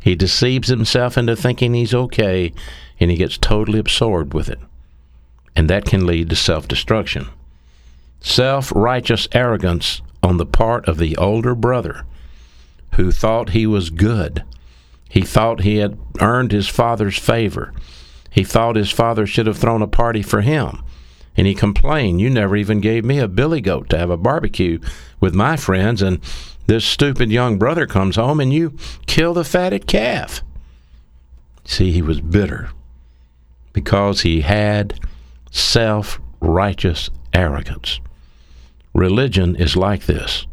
He 0.00 0.14
deceives 0.14 0.68
himself 0.68 1.16
into 1.16 1.34
thinking 1.34 1.74
he's 1.74 1.94
okay, 1.94 2.52
and 3.00 3.10
he 3.10 3.16
gets 3.16 3.38
totally 3.38 3.78
absorbed 3.78 4.34
with 4.34 4.48
it. 4.48 4.60
And 5.56 5.70
that 5.70 5.86
can 5.86 6.06
lead 6.06 6.30
to 6.30 6.36
self 6.36 6.68
destruction. 6.68 7.28
Self 8.20 8.72
righteous 8.74 9.26
arrogance 9.32 10.02
on 10.26 10.36
the 10.36 10.46
part 10.46 10.86
of 10.88 10.98
the 10.98 11.16
older 11.16 11.54
brother 11.54 12.04
who 12.96 13.12
thought 13.12 13.50
he 13.50 13.66
was 13.66 13.90
good. 13.90 14.44
He 15.08 15.22
thought 15.22 15.60
he 15.60 15.76
had 15.76 15.98
earned 16.20 16.52
his 16.52 16.68
father's 16.68 17.18
favor. 17.18 17.72
He 18.30 18.44
thought 18.44 18.76
his 18.76 18.90
father 18.90 19.26
should 19.26 19.46
have 19.46 19.58
thrown 19.58 19.82
a 19.82 19.86
party 19.86 20.22
for 20.22 20.40
him 20.40 20.82
and 21.36 21.46
he 21.46 21.54
complained, 21.54 22.20
You 22.20 22.30
never 22.30 22.56
even 22.56 22.80
gave 22.80 23.04
me 23.04 23.18
a 23.18 23.28
billy 23.28 23.60
goat 23.60 23.90
to 23.90 23.98
have 23.98 24.10
a 24.10 24.16
barbecue 24.16 24.80
with 25.20 25.34
my 25.34 25.56
friends, 25.56 26.02
and 26.02 26.20
this 26.66 26.84
stupid 26.84 27.30
young 27.30 27.58
brother 27.58 27.86
comes 27.86 28.16
home 28.16 28.40
and 28.40 28.52
you 28.52 28.76
kill 29.06 29.34
the 29.34 29.44
fatted 29.44 29.86
calf. 29.86 30.42
See, 31.64 31.92
he 31.92 32.02
was 32.02 32.20
bitter 32.20 32.70
because 33.72 34.22
he 34.22 34.40
had 34.40 34.98
self 35.50 36.20
righteous 36.40 37.10
arrogance. 37.34 38.00
Religion 38.96 39.54
is 39.56 39.76
like 39.76 40.06
this. 40.06 40.46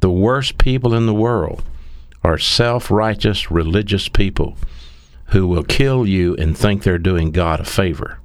The 0.00 0.10
worst 0.10 0.58
people 0.58 0.92
in 0.92 1.06
the 1.06 1.14
world 1.14 1.64
are 2.22 2.36
self 2.36 2.90
righteous 2.90 3.50
religious 3.50 4.10
people 4.10 4.58
who 5.28 5.46
will 5.46 5.62
kill 5.64 6.06
you 6.06 6.36
and 6.36 6.56
think 6.56 6.82
they're 6.82 6.98
doing 6.98 7.30
God 7.30 7.60
a 7.60 7.64
favor. 7.64 8.18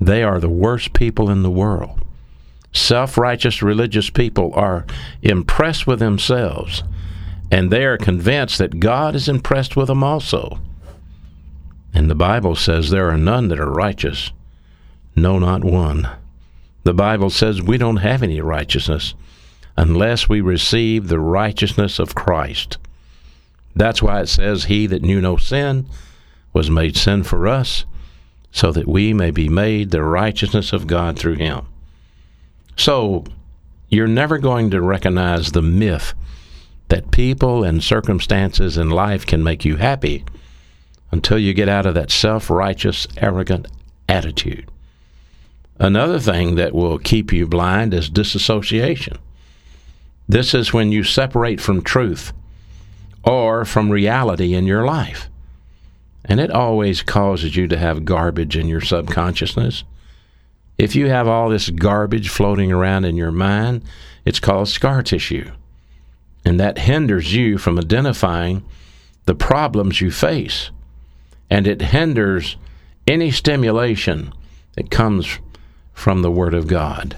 They 0.00 0.22
are 0.22 0.40
the 0.40 0.48
worst 0.48 0.94
people 0.94 1.28
in 1.28 1.42
the 1.42 1.50
world. 1.50 2.00
Self 2.72 3.18
righteous 3.18 3.62
religious 3.62 4.08
people 4.08 4.50
are 4.54 4.86
impressed 5.20 5.86
with 5.86 5.98
themselves, 5.98 6.84
and 7.50 7.70
they 7.70 7.84
are 7.84 7.98
convinced 7.98 8.56
that 8.56 8.80
God 8.80 9.14
is 9.14 9.28
impressed 9.28 9.76
with 9.76 9.88
them 9.88 10.02
also. 10.02 10.58
And 11.92 12.08
the 12.08 12.14
Bible 12.14 12.56
says 12.56 12.88
there 12.88 13.10
are 13.10 13.18
none 13.18 13.48
that 13.48 13.60
are 13.60 13.70
righteous, 13.70 14.30
no, 15.14 15.38
not 15.38 15.62
one. 15.62 16.08
The 16.86 16.94
Bible 16.94 17.30
says 17.30 17.60
we 17.60 17.78
don't 17.78 17.96
have 17.96 18.22
any 18.22 18.40
righteousness. 18.40 19.14
unless 19.76 20.28
we 20.28 20.40
receive 20.40 21.08
the 21.08 21.18
righteousness 21.18 21.98
of 21.98 22.14
Christ. 22.14 22.78
That's 23.74 24.00
why 24.00 24.20
it 24.20 24.28
says, 24.28 24.66
He 24.66 24.86
that 24.86 25.02
knew 25.02 25.20
no 25.20 25.36
sin 25.36 25.88
was 26.52 26.70
made 26.70 26.96
sin 26.96 27.24
for 27.24 27.48
us, 27.48 27.84
so 28.52 28.70
that 28.70 28.86
we 28.86 29.12
may 29.12 29.32
be 29.32 29.48
made 29.48 29.90
the 29.90 30.04
righteousness 30.04 30.72
of 30.72 30.86
God 30.86 31.18
through 31.18 31.34
him. 31.34 31.66
So, 32.76 33.24
you're 33.88 34.06
never 34.06 34.38
going 34.38 34.70
to 34.70 34.80
recognize 34.80 35.50
the 35.50 35.62
myth 35.62 36.14
that 36.88 37.10
people 37.10 37.64
and 37.64 37.82
circumstances 37.82 38.78
in 38.78 38.90
life 38.90 39.26
can 39.26 39.42
make 39.42 39.64
you 39.64 39.76
happy 39.76 40.24
until 41.10 41.38
you 41.38 41.52
get 41.52 41.68
out 41.68 41.84
of 41.84 41.94
that 41.94 42.12
self 42.12 42.48
righteous, 42.48 43.08
arrogant 43.16 43.66
attitude. 44.08 44.70
Another 45.78 46.18
thing 46.18 46.54
that 46.54 46.74
will 46.74 46.98
keep 46.98 47.32
you 47.32 47.46
blind 47.46 47.92
is 47.92 48.08
disassociation. 48.08 49.18
This 50.28 50.54
is 50.54 50.72
when 50.72 50.90
you 50.90 51.04
separate 51.04 51.60
from 51.60 51.82
truth 51.82 52.32
or 53.22 53.64
from 53.64 53.90
reality 53.90 54.54
in 54.54 54.66
your 54.66 54.84
life. 54.84 55.28
And 56.24 56.40
it 56.40 56.50
always 56.50 57.02
causes 57.02 57.54
you 57.56 57.68
to 57.68 57.78
have 57.78 58.04
garbage 58.04 58.56
in 58.56 58.66
your 58.68 58.80
subconsciousness. 58.80 59.84
If 60.78 60.96
you 60.96 61.08
have 61.08 61.28
all 61.28 61.48
this 61.48 61.70
garbage 61.70 62.28
floating 62.28 62.72
around 62.72 63.04
in 63.04 63.16
your 63.16 63.30
mind, 63.30 63.84
it's 64.24 64.40
called 64.40 64.68
scar 64.68 65.02
tissue. 65.02 65.50
And 66.44 66.58
that 66.58 66.78
hinders 66.78 67.34
you 67.34 67.58
from 67.58 67.78
identifying 67.78 68.64
the 69.26 69.34
problems 69.34 70.00
you 70.00 70.10
face. 70.10 70.70
And 71.50 71.66
it 71.66 71.80
hinders 71.80 72.56
any 73.06 73.30
stimulation 73.30 74.32
that 74.74 74.90
comes 74.90 75.38
from 75.96 76.20
the 76.20 76.30
Word 76.30 76.52
of 76.52 76.68
God. 76.68 77.16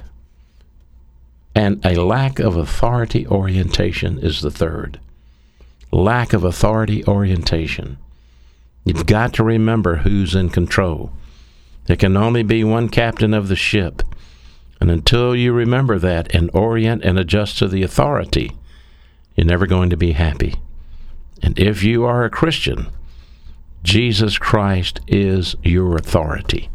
And 1.52 1.84
a 1.84 1.96
lack 1.96 2.38
of 2.38 2.56
authority 2.56 3.26
orientation 3.26 4.20
is 4.20 4.40
the 4.40 4.52
third. 4.52 5.00
Lack 5.90 6.32
of 6.32 6.44
authority 6.44 7.04
orientation. 7.04 7.98
You've 8.84 9.04
got 9.04 9.34
to 9.34 9.42
remember 9.42 9.96
who's 9.96 10.36
in 10.36 10.48
control. 10.50 11.10
There 11.86 11.96
can 11.96 12.16
only 12.16 12.44
be 12.44 12.62
one 12.62 12.88
captain 12.88 13.34
of 13.34 13.48
the 13.48 13.56
ship. 13.56 14.02
And 14.80 14.92
until 14.92 15.34
you 15.34 15.52
remember 15.52 15.98
that 15.98 16.32
and 16.32 16.48
orient 16.54 17.02
and 17.02 17.18
adjust 17.18 17.58
to 17.58 17.66
the 17.66 17.82
authority, 17.82 18.52
you're 19.34 19.44
never 19.44 19.66
going 19.66 19.90
to 19.90 19.96
be 19.96 20.12
happy. 20.12 20.54
And 21.42 21.58
if 21.58 21.82
you 21.82 22.04
are 22.04 22.24
a 22.24 22.30
Christian, 22.30 22.86
Jesus 23.82 24.38
Christ 24.38 25.00
is 25.08 25.56
your 25.64 25.96
authority. 25.96 26.70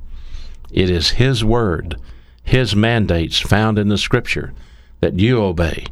It 0.74 0.90
is 0.90 1.12
His 1.12 1.46
word, 1.46 1.98
His 2.44 2.76
mandates 2.76 3.40
found 3.40 3.78
in 3.78 3.90
the 3.90 3.98
Scripture 3.98 4.54
that 5.00 5.20
you 5.20 5.42
obey. 5.42 5.86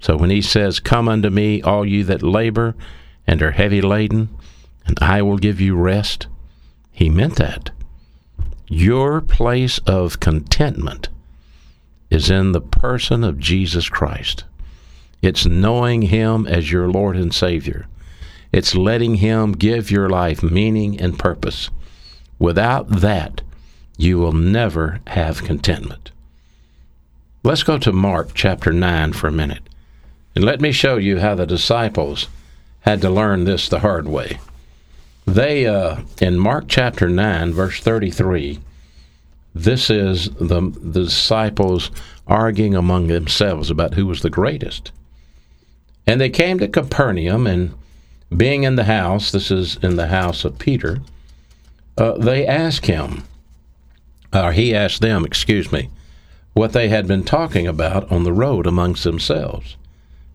So 0.00 0.16
when 0.16 0.30
He 0.30 0.40
says, 0.40 0.80
Come 0.80 1.08
unto 1.08 1.28
me, 1.28 1.60
all 1.60 1.84
you 1.84 2.04
that 2.04 2.22
labor 2.22 2.74
and 3.26 3.42
are 3.42 3.50
heavy 3.50 3.82
laden, 3.82 4.28
and 4.86 4.96
I 5.00 5.22
will 5.22 5.38
give 5.38 5.60
you 5.60 5.76
rest, 5.76 6.28
He 6.92 7.10
meant 7.10 7.36
that. 7.36 7.70
Your 8.68 9.20
place 9.20 9.78
of 9.86 10.20
contentment 10.20 11.08
is 12.10 12.30
in 12.30 12.52
the 12.52 12.60
person 12.60 13.24
of 13.24 13.38
Jesus 13.38 13.88
Christ. 13.88 14.44
It's 15.20 15.46
knowing 15.46 16.02
Him 16.02 16.46
as 16.46 16.70
your 16.70 16.88
Lord 16.88 17.16
and 17.16 17.34
Savior. 17.34 17.86
It's 18.52 18.74
letting 18.74 19.16
Him 19.16 19.52
give 19.52 19.90
your 19.90 20.08
life 20.08 20.42
meaning 20.42 21.00
and 21.00 21.18
purpose. 21.18 21.70
Without 22.38 22.88
that, 22.88 23.42
you 24.02 24.18
will 24.18 24.32
never 24.32 25.00
have 25.06 25.44
contentment. 25.44 26.10
Let's 27.44 27.62
go 27.62 27.78
to 27.78 27.92
Mark 27.92 28.30
chapter 28.34 28.72
9 28.72 29.12
for 29.12 29.28
a 29.28 29.32
minute. 29.32 29.62
And 30.34 30.44
let 30.44 30.60
me 30.60 30.72
show 30.72 30.96
you 30.96 31.20
how 31.20 31.36
the 31.36 31.46
disciples 31.46 32.26
had 32.80 33.00
to 33.02 33.10
learn 33.10 33.44
this 33.44 33.68
the 33.68 33.78
hard 33.78 34.08
way. 34.08 34.40
They, 35.24 35.66
uh, 35.66 36.00
in 36.20 36.38
Mark 36.38 36.64
chapter 36.66 37.08
9, 37.08 37.52
verse 37.52 37.78
33, 37.78 38.58
this 39.54 39.88
is 39.88 40.30
the, 40.30 40.60
the 40.60 41.04
disciples 41.04 41.92
arguing 42.26 42.74
among 42.74 43.06
themselves 43.06 43.70
about 43.70 43.94
who 43.94 44.06
was 44.06 44.22
the 44.22 44.30
greatest. 44.30 44.90
And 46.08 46.20
they 46.20 46.30
came 46.30 46.58
to 46.58 46.66
Capernaum, 46.66 47.46
and 47.46 47.74
being 48.36 48.64
in 48.64 48.74
the 48.74 48.84
house, 48.84 49.30
this 49.30 49.52
is 49.52 49.76
in 49.76 49.94
the 49.94 50.08
house 50.08 50.44
of 50.44 50.58
Peter, 50.58 51.00
uh, 51.96 52.18
they 52.18 52.44
asked 52.44 52.86
him, 52.86 53.22
or 54.32 54.52
he 54.52 54.74
asked 54.74 55.00
them, 55.00 55.24
excuse 55.24 55.70
me, 55.70 55.90
what 56.54 56.72
they 56.72 56.88
had 56.88 57.06
been 57.06 57.24
talking 57.24 57.66
about 57.66 58.10
on 58.10 58.24
the 58.24 58.32
road 58.32 58.66
amongst 58.66 59.04
themselves. 59.04 59.76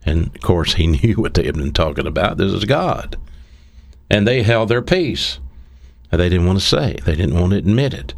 And 0.05 0.27
of 0.27 0.41
course, 0.41 0.75
he 0.75 0.87
knew 1.03 1.15
what 1.15 1.33
they 1.33 1.45
had 1.45 1.55
been 1.55 1.73
talking 1.73 2.07
about. 2.07 2.37
This 2.37 2.53
is 2.53 2.65
God. 2.65 3.17
And 4.09 4.27
they 4.27 4.43
held 4.43 4.69
their 4.69 4.81
peace. 4.81 5.39
They 6.11 6.29
didn't 6.29 6.45
want 6.45 6.59
to 6.59 6.65
say, 6.65 6.97
they 7.05 7.15
didn't 7.15 7.39
want 7.39 7.51
to 7.51 7.57
admit 7.57 7.93
it. 7.93 8.13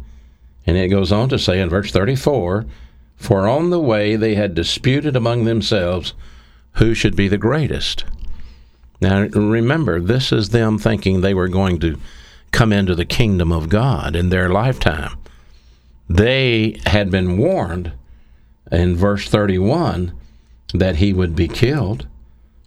And 0.66 0.76
it 0.76 0.88
goes 0.88 1.10
on 1.10 1.28
to 1.30 1.38
say 1.38 1.60
in 1.60 1.68
verse 1.68 1.90
34 1.90 2.66
For 3.16 3.48
on 3.48 3.70
the 3.70 3.80
way 3.80 4.14
they 4.14 4.36
had 4.36 4.54
disputed 4.54 5.16
among 5.16 5.44
themselves 5.44 6.14
who 6.74 6.94
should 6.94 7.16
be 7.16 7.26
the 7.26 7.38
greatest. 7.38 8.04
Now, 9.00 9.22
remember, 9.22 10.00
this 10.00 10.30
is 10.30 10.50
them 10.50 10.78
thinking 10.78 11.20
they 11.20 11.34
were 11.34 11.48
going 11.48 11.80
to 11.80 11.98
come 12.52 12.72
into 12.72 12.94
the 12.94 13.04
kingdom 13.04 13.50
of 13.50 13.68
God 13.68 14.14
in 14.14 14.28
their 14.28 14.48
lifetime 14.50 15.19
they 16.10 16.76
had 16.86 17.08
been 17.08 17.38
warned 17.38 17.92
in 18.72 18.96
verse 18.96 19.28
31 19.28 20.12
that 20.74 20.96
he 20.96 21.12
would 21.12 21.36
be 21.36 21.46
killed. 21.46 22.08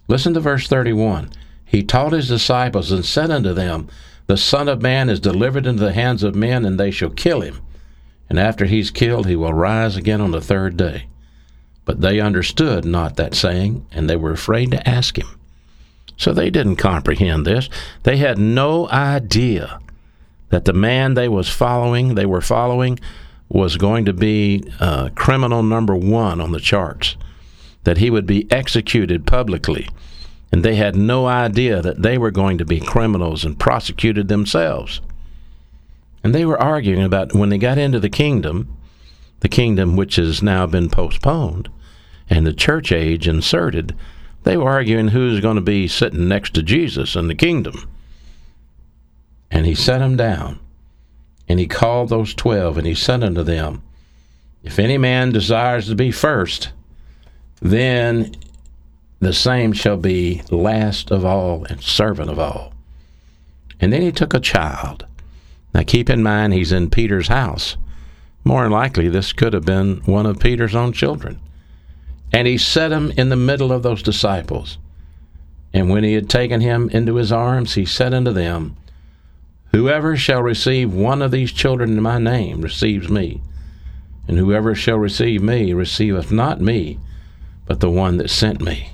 Listen 0.08 0.32
to 0.32 0.40
verse 0.40 0.66
31. 0.66 1.30
He 1.62 1.82
taught 1.82 2.12
his 2.12 2.28
disciples 2.28 2.90
and 2.90 3.04
said 3.04 3.30
unto 3.30 3.52
them, 3.52 3.88
The 4.28 4.38
Son 4.38 4.66
of 4.66 4.80
Man 4.80 5.10
is 5.10 5.20
delivered 5.20 5.66
into 5.66 5.84
the 5.84 5.92
hands 5.92 6.22
of 6.22 6.34
men, 6.34 6.64
and 6.64 6.80
they 6.80 6.90
shall 6.90 7.10
kill 7.10 7.42
him. 7.42 7.60
And 8.30 8.38
after 8.38 8.64
he's 8.64 8.90
killed, 8.90 9.26
he 9.26 9.36
will 9.36 9.52
rise 9.52 9.94
again 9.94 10.22
on 10.22 10.30
the 10.30 10.40
third 10.40 10.78
day. 10.78 11.08
But 11.84 12.00
they 12.00 12.20
understood 12.20 12.86
not 12.86 13.16
that 13.16 13.34
saying, 13.34 13.86
and 13.92 14.08
they 14.08 14.16
were 14.16 14.32
afraid 14.32 14.70
to 14.70 14.88
ask 14.88 15.18
him. 15.18 15.28
So 16.16 16.32
they 16.32 16.48
didn't 16.48 16.76
comprehend 16.76 17.44
this. 17.44 17.68
They 18.04 18.16
had 18.16 18.38
no 18.38 18.88
idea 18.88 19.80
that 20.48 20.64
the 20.64 20.72
man 20.72 21.12
they 21.12 21.28
was 21.28 21.50
following, 21.50 22.14
they 22.14 22.24
were 22.24 22.40
following, 22.40 22.98
was 23.48 23.76
going 23.76 24.04
to 24.04 24.12
be 24.12 24.64
uh, 24.80 25.10
criminal 25.14 25.62
number 25.62 25.94
one 25.94 26.40
on 26.40 26.52
the 26.52 26.60
charts, 26.60 27.16
that 27.84 27.98
he 27.98 28.10
would 28.10 28.26
be 28.26 28.50
executed 28.50 29.26
publicly. 29.26 29.88
And 30.50 30.64
they 30.64 30.76
had 30.76 30.96
no 30.96 31.26
idea 31.26 31.82
that 31.82 32.02
they 32.02 32.16
were 32.16 32.30
going 32.30 32.58
to 32.58 32.64
be 32.64 32.80
criminals 32.80 33.44
and 33.44 33.58
prosecuted 33.58 34.28
themselves. 34.28 35.00
And 36.22 36.34
they 36.34 36.44
were 36.44 36.60
arguing 36.60 37.02
about 37.02 37.34
when 37.34 37.50
they 37.50 37.58
got 37.58 37.76
into 37.76 38.00
the 38.00 38.08
kingdom, 38.08 38.76
the 39.40 39.48
kingdom 39.48 39.96
which 39.96 40.16
has 40.16 40.42
now 40.42 40.66
been 40.66 40.88
postponed, 40.88 41.68
and 42.30 42.46
the 42.46 42.52
church 42.52 42.92
age 42.92 43.28
inserted, 43.28 43.94
they 44.44 44.56
were 44.56 44.70
arguing 44.70 45.08
who's 45.08 45.40
going 45.40 45.56
to 45.56 45.62
be 45.62 45.86
sitting 45.86 46.28
next 46.28 46.54
to 46.54 46.62
Jesus 46.62 47.14
in 47.14 47.28
the 47.28 47.34
kingdom. 47.34 47.90
And 49.50 49.66
he 49.66 49.74
set 49.74 49.98
them 49.98 50.16
down 50.16 50.60
and 51.48 51.58
he 51.58 51.66
called 51.66 52.08
those 52.08 52.34
twelve, 52.34 52.78
and 52.78 52.86
he 52.86 52.94
said 52.94 53.22
unto 53.22 53.42
them, 53.42 53.82
If 54.62 54.78
any 54.78 54.98
man 54.98 55.32
desires 55.32 55.88
to 55.88 55.94
be 55.94 56.10
first, 56.10 56.70
then 57.60 58.34
the 59.20 59.32
same 59.32 59.72
shall 59.72 59.96
be 59.96 60.42
last 60.50 61.10
of 61.10 61.24
all 61.24 61.64
and 61.64 61.82
servant 61.82 62.30
of 62.30 62.38
all. 62.38 62.72
And 63.80 63.92
then 63.92 64.02
he 64.02 64.12
took 64.12 64.34
a 64.34 64.40
child. 64.40 65.06
Now 65.74 65.82
keep 65.82 66.08
in 66.08 66.22
mind, 66.22 66.52
he's 66.52 66.72
in 66.72 66.90
Peter's 66.90 67.28
house. 67.28 67.76
More 68.44 68.62
than 68.62 68.72
likely, 68.72 69.08
this 69.08 69.32
could 69.32 69.54
have 69.54 69.64
been 69.64 70.02
one 70.04 70.26
of 70.26 70.38
Peter's 70.38 70.74
own 70.74 70.92
children. 70.92 71.40
And 72.32 72.46
he 72.46 72.58
set 72.58 72.92
him 72.92 73.10
in 73.12 73.30
the 73.30 73.36
middle 73.36 73.72
of 73.72 73.82
those 73.82 74.02
disciples. 74.02 74.78
And 75.72 75.90
when 75.90 76.04
he 76.04 76.14
had 76.14 76.28
taken 76.28 76.60
him 76.60 76.88
into 76.90 77.16
his 77.16 77.32
arms, 77.32 77.74
he 77.74 77.84
said 77.84 78.14
unto 78.14 78.32
them, 78.32 78.76
Whoever 79.74 80.16
shall 80.16 80.40
receive 80.40 80.94
one 80.94 81.20
of 81.20 81.32
these 81.32 81.50
children 81.50 81.96
in 81.96 82.00
my 82.00 82.20
name 82.20 82.60
receives 82.60 83.08
me, 83.08 83.42
and 84.28 84.38
whoever 84.38 84.72
shall 84.72 84.98
receive 84.98 85.42
me 85.42 85.72
receiveth 85.72 86.30
not 86.30 86.60
me, 86.60 87.00
but 87.66 87.80
the 87.80 87.90
one 87.90 88.18
that 88.18 88.30
sent 88.30 88.60
me. 88.60 88.90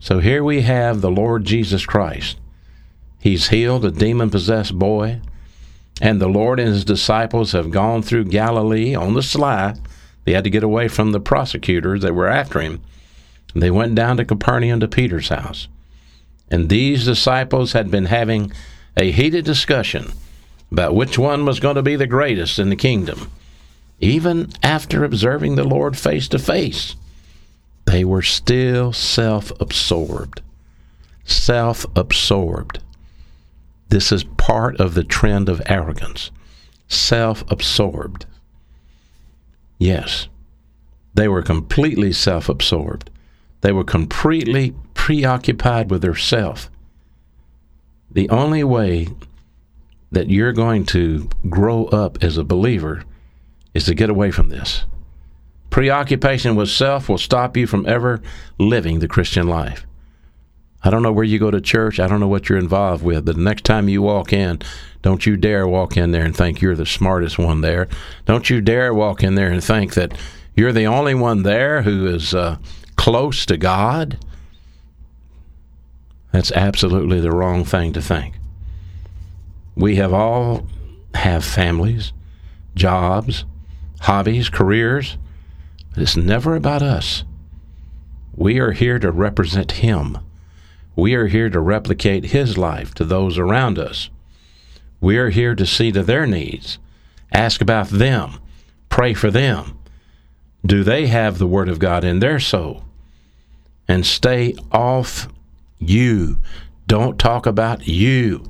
So 0.00 0.18
here 0.18 0.42
we 0.42 0.62
have 0.62 1.00
the 1.00 1.12
Lord 1.12 1.44
Jesus 1.44 1.86
Christ. 1.86 2.38
He's 3.20 3.50
healed 3.50 3.84
a 3.84 3.92
demon 3.92 4.30
possessed 4.30 4.76
boy, 4.76 5.20
and 6.00 6.20
the 6.20 6.26
Lord 6.26 6.58
and 6.58 6.70
his 6.70 6.84
disciples 6.84 7.52
have 7.52 7.70
gone 7.70 8.02
through 8.02 8.24
Galilee 8.24 8.96
on 8.96 9.14
the 9.14 9.22
sly. 9.22 9.76
They 10.24 10.32
had 10.32 10.42
to 10.42 10.50
get 10.50 10.64
away 10.64 10.88
from 10.88 11.12
the 11.12 11.20
prosecutors 11.20 12.02
that 12.02 12.16
were 12.16 12.26
after 12.26 12.58
him. 12.58 12.82
They 13.54 13.70
went 13.70 13.94
down 13.94 14.16
to 14.16 14.24
Capernaum 14.24 14.80
to 14.80 14.88
Peter's 14.88 15.28
house. 15.28 15.68
And 16.50 16.68
these 16.68 17.04
disciples 17.04 17.74
had 17.74 17.92
been 17.92 18.06
having 18.06 18.52
a 18.96 19.10
heated 19.10 19.44
discussion 19.44 20.12
about 20.70 20.94
which 20.94 21.18
one 21.18 21.44
was 21.44 21.60
going 21.60 21.76
to 21.76 21.82
be 21.82 21.96
the 21.96 22.06
greatest 22.06 22.58
in 22.58 22.70
the 22.70 22.76
kingdom. 22.76 23.30
Even 24.00 24.50
after 24.62 25.04
observing 25.04 25.54
the 25.54 25.64
Lord 25.64 25.96
face 25.96 26.28
to 26.28 26.38
face, 26.38 26.96
they 27.84 28.04
were 28.04 28.22
still 28.22 28.92
self 28.92 29.52
absorbed. 29.60 30.40
Self 31.24 31.86
absorbed. 31.94 32.80
This 33.88 34.10
is 34.10 34.24
part 34.24 34.80
of 34.80 34.94
the 34.94 35.04
trend 35.04 35.48
of 35.48 35.62
arrogance. 35.66 36.30
Self 36.88 37.44
absorbed. 37.50 38.26
Yes, 39.78 40.28
they 41.14 41.28
were 41.28 41.42
completely 41.42 42.12
self 42.12 42.48
absorbed. 42.48 43.10
They 43.60 43.72
were 43.72 43.84
completely 43.84 44.74
preoccupied 44.94 45.90
with 45.90 46.02
their 46.02 46.16
self. 46.16 46.70
The 48.12 48.28
only 48.28 48.62
way 48.62 49.08
that 50.10 50.28
you're 50.28 50.52
going 50.52 50.84
to 50.86 51.28
grow 51.48 51.86
up 51.86 52.22
as 52.22 52.36
a 52.36 52.44
believer 52.44 53.04
is 53.72 53.84
to 53.86 53.94
get 53.94 54.10
away 54.10 54.30
from 54.30 54.50
this. 54.50 54.84
Preoccupation 55.70 56.54
with 56.54 56.68
self 56.68 57.08
will 57.08 57.16
stop 57.16 57.56
you 57.56 57.66
from 57.66 57.86
ever 57.86 58.20
living 58.58 58.98
the 58.98 59.08
Christian 59.08 59.48
life. 59.48 59.86
I 60.84 60.90
don't 60.90 61.02
know 61.02 61.12
where 61.12 61.24
you 61.24 61.38
go 61.38 61.50
to 61.50 61.60
church. 61.60 61.98
I 61.98 62.06
don't 62.08 62.20
know 62.20 62.28
what 62.28 62.48
you're 62.48 62.58
involved 62.58 63.02
with, 63.02 63.24
but 63.24 63.36
the 63.36 63.42
next 63.42 63.64
time 63.64 63.88
you 63.88 64.02
walk 64.02 64.32
in, 64.32 64.60
don't 65.00 65.24
you 65.24 65.36
dare 65.36 65.66
walk 65.66 65.96
in 65.96 66.10
there 66.10 66.24
and 66.24 66.36
think 66.36 66.60
you're 66.60 66.76
the 66.76 66.84
smartest 66.84 67.38
one 67.38 67.62
there. 67.62 67.88
Don't 68.26 68.50
you 68.50 68.60
dare 68.60 68.92
walk 68.92 69.22
in 69.22 69.36
there 69.36 69.50
and 69.50 69.64
think 69.64 69.94
that 69.94 70.12
you're 70.54 70.72
the 70.72 70.86
only 70.86 71.14
one 71.14 71.44
there 71.44 71.82
who 71.82 72.06
is 72.06 72.34
uh, 72.34 72.58
close 72.96 73.46
to 73.46 73.56
God. 73.56 74.18
That's 76.32 76.52
absolutely 76.52 77.20
the 77.20 77.30
wrong 77.30 77.64
thing 77.64 77.92
to 77.92 78.02
think. 78.02 78.34
We 79.76 79.96
have 79.96 80.12
all 80.12 80.66
have 81.14 81.44
families, 81.44 82.12
jobs, 82.74 83.44
hobbies, 84.00 84.48
careers, 84.48 85.18
it's 85.96 86.16
never 86.16 86.56
about 86.56 86.82
us. 86.82 87.24
We 88.34 88.58
are 88.58 88.72
here 88.72 88.98
to 88.98 89.10
represent 89.10 89.72
Him. 89.72 90.18
We 90.96 91.14
are 91.14 91.26
here 91.26 91.50
to 91.50 91.60
replicate 91.60 92.26
His 92.26 92.56
life 92.56 92.94
to 92.94 93.04
those 93.04 93.36
around 93.36 93.78
us. 93.78 94.08
We 95.00 95.18
are 95.18 95.30
here 95.30 95.54
to 95.54 95.66
see 95.66 95.92
to 95.92 96.02
their 96.02 96.26
needs, 96.26 96.78
ask 97.32 97.60
about 97.60 97.88
them, 97.88 98.38
pray 98.88 99.12
for 99.12 99.30
them. 99.30 99.78
Do 100.64 100.82
they 100.84 101.08
have 101.08 101.38
the 101.38 101.46
Word 101.46 101.68
of 101.68 101.78
God 101.78 102.04
in 102.04 102.20
their 102.20 102.40
soul? 102.40 102.84
And 103.88 104.06
stay 104.06 104.54
off 104.70 105.28
you. 105.88 106.38
Don't 106.86 107.18
talk 107.18 107.46
about 107.46 107.86
you 107.86 108.44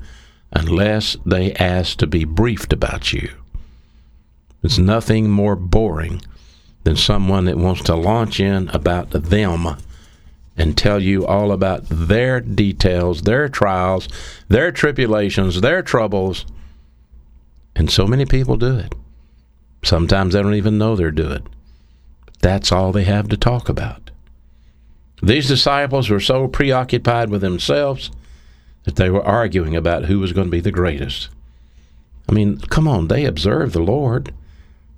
unless 0.51 1.17
they 1.25 1.53
ask 1.53 1.97
to 1.97 2.07
be 2.07 2.25
briefed 2.25 2.73
about 2.73 3.13
you. 3.13 3.29
It's 4.61 4.77
nothing 4.77 5.29
more 5.29 5.55
boring 5.55 6.21
than 6.83 6.95
someone 6.95 7.45
that 7.45 7.57
wants 7.57 7.83
to 7.83 7.95
launch 7.95 8.39
in 8.39 8.69
about 8.69 9.11
them 9.11 9.77
and 10.55 10.77
tell 10.77 11.01
you 11.01 11.25
all 11.25 11.51
about 11.51 11.83
their 11.89 12.39
details, 12.39 13.23
their 13.23 13.49
trials, 13.49 14.07
their 14.47 14.71
tribulations, 14.71 15.61
their 15.61 15.81
troubles. 15.81 16.45
And 17.75 17.89
so 17.89 18.05
many 18.05 18.25
people 18.25 18.57
do 18.57 18.77
it. 18.77 18.93
Sometimes 19.83 20.33
they 20.33 20.41
don't 20.41 20.53
even 20.53 20.77
know 20.77 20.95
they're 20.95 21.11
doing 21.11 21.37
it. 21.37 21.43
That's 22.41 22.71
all 22.71 22.91
they 22.91 23.05
have 23.05 23.29
to 23.29 23.37
talk 23.37 23.67
about. 23.69 24.11
These 25.23 25.47
disciples 25.47 26.09
were 26.09 26.19
so 26.19 26.49
preoccupied 26.49 27.29
with 27.29 27.39
themselves 27.39 28.11
that 28.83 28.97
they 28.97 29.09
were 29.09 29.23
arguing 29.23 29.73
about 29.73 30.05
who 30.05 30.19
was 30.19 30.33
going 30.33 30.47
to 30.47 30.51
be 30.51 30.59
the 30.59 30.69
greatest. 30.69 31.29
I 32.27 32.33
mean, 32.33 32.57
come 32.59 32.89
on, 32.89 33.07
they 33.07 33.23
observed 33.23 33.71
the 33.71 33.81
Lord. 33.81 34.33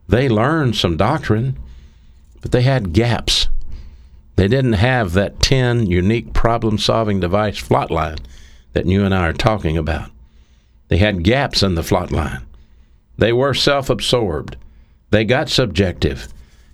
They 0.09 0.27
learned 0.27 0.75
some 0.75 0.97
doctrine, 0.97 1.59
but 2.41 2.51
they 2.51 2.63
had 2.63 2.91
gaps. 2.91 3.49
They 4.35 4.47
didn't 4.47 4.73
have 4.73 5.13
that 5.13 5.39
10 5.41 5.85
unique 5.85 6.33
problem 6.33 6.79
solving 6.79 7.19
device 7.19 7.61
flatline 7.61 8.19
that 8.73 8.87
you 8.87 9.05
and 9.05 9.13
I 9.13 9.27
are 9.27 9.33
talking 9.33 9.77
about. 9.77 10.09
They 10.87 10.97
had 10.97 11.23
gaps 11.23 11.61
in 11.61 11.75
the 11.75 11.83
flatline. 11.83 12.41
They 13.15 13.31
were 13.31 13.53
self 13.53 13.91
absorbed. 13.91 14.57
They 15.11 15.23
got 15.23 15.49
subjective 15.49 16.29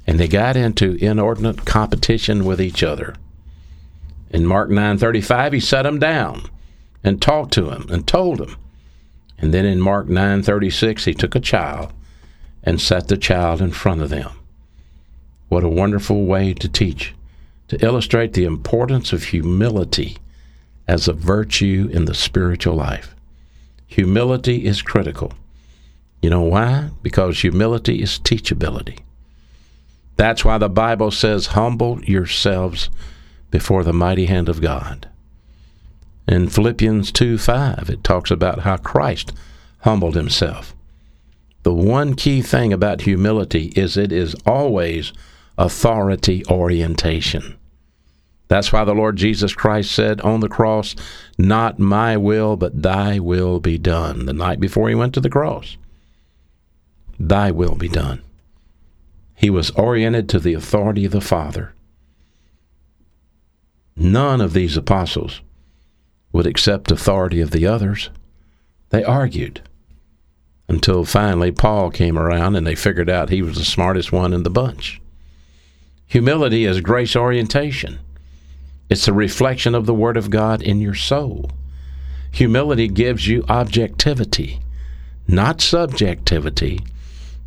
and 0.07 0.17
they 0.17 0.29
got 0.29 0.55
into 0.55 0.95
inordinate 1.01 1.65
competition 1.65 2.45
with 2.45 2.61
each 2.61 2.81
other. 2.81 3.15
In 4.31 4.45
Mark 4.45 4.69
9:35 4.69 5.53
he 5.53 5.59
set 5.59 5.85
him 5.85 5.99
down 5.99 6.43
and 7.03 7.21
talked 7.21 7.53
to 7.53 7.69
him 7.69 7.85
and 7.89 8.07
told 8.07 8.39
him. 8.39 8.55
And 9.37 9.53
then 9.53 9.65
in 9.65 9.81
Mark 9.81 10.07
9:36 10.07 11.03
he 11.03 11.13
took 11.13 11.35
a 11.35 11.39
child 11.39 11.91
and 12.63 12.79
set 12.79 13.07
the 13.09 13.17
child 13.17 13.61
in 13.61 13.71
front 13.71 14.01
of 14.01 14.09
them. 14.09 14.31
What 15.49 15.65
a 15.65 15.69
wonderful 15.69 16.25
way 16.25 16.53
to 16.53 16.69
teach, 16.69 17.13
to 17.67 17.85
illustrate 17.85 18.33
the 18.33 18.45
importance 18.45 19.11
of 19.11 19.25
humility 19.25 20.17
as 20.87 21.07
a 21.07 21.13
virtue 21.13 21.89
in 21.91 22.05
the 22.05 22.13
spiritual 22.13 22.75
life. 22.75 23.13
Humility 23.87 24.65
is 24.65 24.81
critical. 24.81 25.33
You 26.21 26.29
know 26.29 26.43
why? 26.43 26.91
Because 27.01 27.41
humility 27.41 28.01
is 28.01 28.19
teachability. 28.19 28.99
That's 30.15 30.45
why 30.45 30.57
the 30.57 30.69
Bible 30.69 31.11
says, 31.11 31.47
Humble 31.47 32.01
yourselves 32.05 32.89
before 33.51 33.83
the 33.83 33.93
mighty 33.93 34.25
hand 34.25 34.49
of 34.49 34.61
God. 34.61 35.07
In 36.27 36.49
Philippians 36.49 37.11
2 37.11 37.37
5, 37.37 37.89
it 37.89 38.03
talks 38.03 38.31
about 38.31 38.59
how 38.59 38.77
Christ 38.77 39.33
humbled 39.79 40.15
himself. 40.15 40.73
The 41.63 41.73
one 41.73 42.15
key 42.15 42.41
thing 42.41 42.73
about 42.73 43.01
humility 43.01 43.71
is 43.75 43.97
it 43.97 44.11
is 44.11 44.35
always 44.45 45.13
authority 45.57 46.43
orientation. 46.47 47.57
That's 48.47 48.73
why 48.73 48.83
the 48.83 48.95
Lord 48.95 49.15
Jesus 49.15 49.53
Christ 49.53 49.91
said 49.91 50.19
on 50.21 50.39
the 50.39 50.49
cross, 50.49 50.95
Not 51.37 51.79
my 51.79 52.17
will, 52.17 52.57
but 52.57 52.81
thy 52.81 53.19
will 53.19 53.59
be 53.59 53.77
done, 53.77 54.25
the 54.25 54.33
night 54.33 54.59
before 54.59 54.89
he 54.89 54.95
went 54.95 55.13
to 55.13 55.21
the 55.21 55.29
cross. 55.29 55.77
Thy 57.19 57.51
will 57.51 57.75
be 57.75 57.87
done. 57.87 58.21
He 59.35 59.49
was 59.49 59.71
oriented 59.71 60.27
to 60.29 60.39
the 60.39 60.53
authority 60.53 61.05
of 61.05 61.11
the 61.11 61.21
Father. 61.21 61.73
None 64.01 64.41
of 64.41 64.53
these 64.53 64.75
apostles 64.75 65.41
would 66.31 66.47
accept 66.47 66.89
authority 66.89 67.39
of 67.39 67.51
the 67.51 67.67
others. 67.67 68.09
They 68.89 69.03
argued 69.03 69.61
until 70.67 71.05
finally 71.05 71.51
Paul 71.51 71.91
came 71.91 72.17
around 72.17 72.55
and 72.55 72.65
they 72.65 72.73
figured 72.73 73.11
out 73.11 73.29
he 73.29 73.43
was 73.43 73.59
the 73.59 73.63
smartest 73.63 74.11
one 74.11 74.33
in 74.33 74.41
the 74.41 74.49
bunch. 74.49 74.99
Humility 76.07 76.65
is 76.65 76.81
grace 76.81 77.15
orientation. 77.15 77.99
It's 78.89 79.07
a 79.07 79.13
reflection 79.13 79.75
of 79.75 79.85
the 79.85 79.93
Word 79.93 80.17
of 80.17 80.31
God 80.31 80.63
in 80.63 80.81
your 80.81 80.95
soul. 80.95 81.51
Humility 82.31 82.87
gives 82.87 83.27
you 83.27 83.45
objectivity, 83.49 84.61
not 85.27 85.61
subjectivity, 85.61 86.79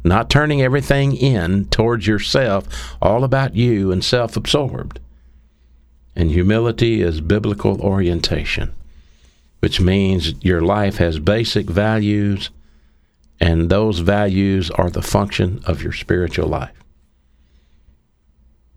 not 0.04 0.30
turning 0.30 0.62
everything 0.62 1.16
in 1.16 1.64
towards 1.64 2.06
yourself, 2.06 2.94
all 3.02 3.24
about 3.24 3.56
you 3.56 3.90
and 3.90 4.04
self 4.04 4.36
absorbed. 4.36 5.00
And 6.16 6.30
humility 6.30 7.02
is 7.02 7.20
biblical 7.20 7.80
orientation, 7.80 8.72
which 9.60 9.80
means 9.80 10.34
your 10.42 10.60
life 10.60 10.98
has 10.98 11.18
basic 11.18 11.68
values, 11.68 12.50
and 13.40 13.68
those 13.68 13.98
values 13.98 14.70
are 14.70 14.90
the 14.90 15.02
function 15.02 15.60
of 15.66 15.82
your 15.82 15.92
spiritual 15.92 16.48
life. 16.48 16.76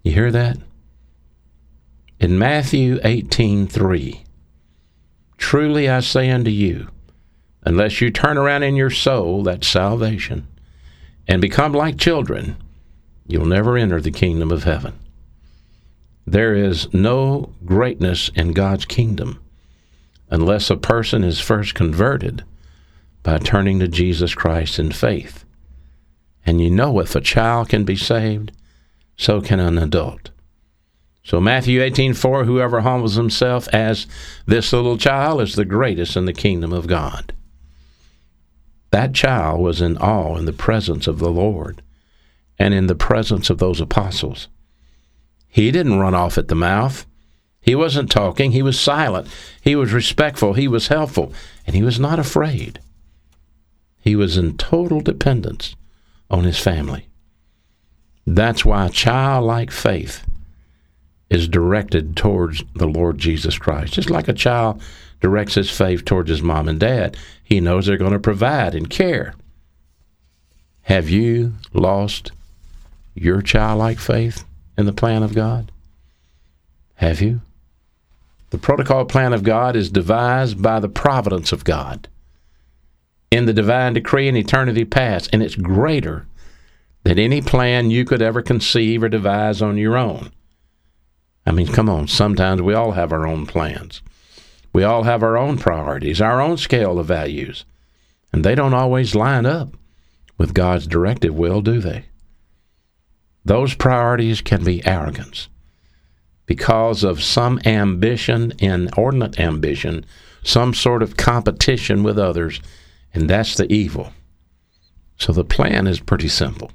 You 0.04 0.14
hear 0.14 0.32
that? 0.32 0.58
In 2.20 2.40
Matthew 2.40 3.00
18:3, 3.04 4.24
Truly 5.38 5.88
I 5.88 6.00
say 6.00 6.32
unto 6.32 6.50
you, 6.50 6.88
unless 7.64 8.02
you 8.02 8.10
turn 8.10 8.38
around 8.38 8.64
in 8.64 8.76
your 8.76 8.90
soul, 8.90 9.44
that's 9.44 9.68
salvation, 9.68 10.48
and 11.28 11.42
become 11.42 11.74
like 11.74 11.98
children, 11.98 12.56
you'll 13.28 13.46
never 13.46 13.78
enter 13.78 14.02
the 14.02 14.10
kingdom 14.10 14.52
of 14.52 14.64
heaven. 14.64 14.94
There 16.30 16.54
is 16.54 16.94
no 16.94 17.54
greatness 17.64 18.30
in 18.36 18.52
God's 18.52 18.84
kingdom 18.84 19.40
unless 20.30 20.70
a 20.70 20.76
person 20.76 21.24
is 21.24 21.40
first 21.40 21.74
converted 21.74 22.44
by 23.24 23.38
turning 23.38 23.80
to 23.80 23.88
Jesus 23.88 24.36
Christ 24.36 24.78
in 24.78 24.92
faith. 24.92 25.46
And 26.46 26.60
you 26.60 26.70
know 26.70 27.00
if 27.00 27.16
a 27.16 27.22
child 27.22 27.70
can 27.70 27.86
be 27.86 27.96
saved, 27.96 28.52
so 29.16 29.40
can 29.40 29.62
an 29.62 29.78
adult. 29.78 30.32
So 31.24 31.40
Matthew 31.40 31.82
18:4 31.82 32.44
whoever 32.44 32.82
humbles 32.82 33.16
himself 33.16 33.70
as 33.70 34.06
this 34.46 34.74
little 34.74 34.98
child 34.98 35.42
is 35.42 35.56
the 35.56 35.64
greatest 35.64 36.18
in 36.18 36.26
the 36.26 36.34
kingdom 36.34 36.74
of 36.74 36.88
God. 36.88 37.32
That 38.92 39.14
child 39.14 39.62
was 39.62 39.80
in 39.80 39.96
awe 39.98 40.36
in 40.36 40.44
the 40.44 40.52
presence 40.52 41.08
of 41.08 41.20
the 41.20 41.32
Lord 41.32 41.82
and 42.60 42.74
in 42.74 42.88
the 42.88 42.96
presence 42.96 43.50
of 43.50 43.60
those 43.60 43.80
apostles. 43.80 44.50
He 45.48 45.72
didn't 45.72 46.00
run 46.00 46.14
off 46.14 46.38
at 46.38 46.48
the 46.48 46.56
mouth. 46.56 47.06
He 47.62 47.76
wasn't 47.76 48.12
talking. 48.12 48.52
He 48.52 48.62
was 48.62 48.80
silent. 48.80 49.28
He 49.62 49.76
was 49.76 49.92
respectful. 49.92 50.54
He 50.54 50.68
was 50.68 50.88
helpful. 50.88 51.34
And 51.66 51.76
he 51.76 51.84
was 51.84 52.00
not 52.00 52.20
afraid. 52.20 52.80
He 54.00 54.16
was 54.16 54.38
in 54.38 54.58
total 54.58 55.02
dependence 55.02 55.76
on 56.30 56.44
his 56.44 56.60
family. 56.60 57.08
That's 58.26 58.64
why 58.64 58.90
childlike 58.90 59.72
faith 59.72 60.26
is 61.30 61.48
directed 61.48 62.16
towards 62.16 62.64
the 62.76 62.88
Lord 62.88 63.18
Jesus 63.18 63.58
Christ. 63.58 63.94
Just 63.94 64.10
like 64.10 64.28
a 64.28 64.34
child 64.34 64.82
directs 65.20 65.56
his 65.56 65.70
faith 65.70 66.06
towards 66.06 66.30
his 66.30 66.42
mom 66.42 66.70
and 66.70 66.80
dad, 66.80 67.18
he 67.44 67.60
knows 67.60 67.86
they're 67.86 67.98
going 67.98 68.12
to 68.12 68.20
provide 68.20 68.76
and 68.76 68.90
care. 68.90 69.36
Have 70.84 71.10
you 71.10 71.56
lost 71.74 72.32
your 73.14 73.42
childlike 73.42 74.00
faith 74.00 74.46
in 74.78 74.86
the 74.86 74.94
plan 74.94 75.24
of 75.24 75.34
God? 75.34 75.72
Have 76.96 77.22
you? 77.22 77.42
The 78.50 78.58
protocol 78.58 79.06
plan 79.06 79.34
of 79.34 79.44
God 79.44 79.76
is 79.76 79.90
devised 79.90 80.62
by 80.62 80.80
the 80.80 80.90
providence 80.90 81.52
of 81.52 81.64
God 81.66 82.08
in 83.30 83.46
the 83.46 83.54
divine 83.54 83.94
decree 83.94 84.28
in 84.28 84.38
eternity 84.38 84.86
past, 84.86 85.30
and 85.34 85.44
it's 85.44 85.56
greater 85.56 86.26
than 87.04 87.20
any 87.20 87.42
plan 87.42 87.92
you 87.92 88.06
could 88.06 88.22
ever 88.22 88.42
conceive 88.42 89.04
or 89.04 89.10
devise 89.10 89.62
on 89.62 89.78
your 89.78 89.98
own. 89.98 90.32
I 91.46 91.52
mean, 91.52 91.68
come 91.68 91.90
on, 91.90 92.08
sometimes 92.08 92.62
we 92.62 92.74
all 92.74 92.92
have 92.92 93.12
our 93.12 93.28
own 93.28 93.46
plans. 93.46 94.02
We 94.74 94.84
all 94.84 95.04
have 95.04 95.24
our 95.24 95.38
own 95.38 95.58
priorities, 95.58 96.22
our 96.22 96.42
own 96.42 96.58
scale 96.58 97.00
of 97.00 97.08
values, 97.08 97.66
and 98.32 98.44
they 98.44 98.56
don't 98.56 98.74
always 98.74 99.16
line 99.16 99.46
up 99.46 99.70
with 100.38 100.54
God's 100.54 100.88
directive 100.88 101.34
will, 101.34 101.62
do 101.62 101.80
they? 101.80 102.06
Those 103.48 103.76
priorities 103.76 104.42
can 104.42 104.66
be 104.66 104.86
arrogance 104.86 105.48
because 106.48 107.06
of 107.06 107.24
some 107.24 107.62
ambition, 107.66 108.52
inordinate 108.60 109.40
ambition, 109.40 110.06
some 110.44 110.74
sort 110.74 111.02
of 111.02 111.16
competition 111.16 112.04
with 112.04 112.20
others, 112.20 112.60
and 113.14 113.30
that's 113.30 113.56
the 113.56 113.72
evil. 113.72 114.12
So 115.18 115.32
the 115.32 115.46
plan 115.46 115.88
is 115.88 116.02
pretty 116.02 116.28
simple. 116.28 116.74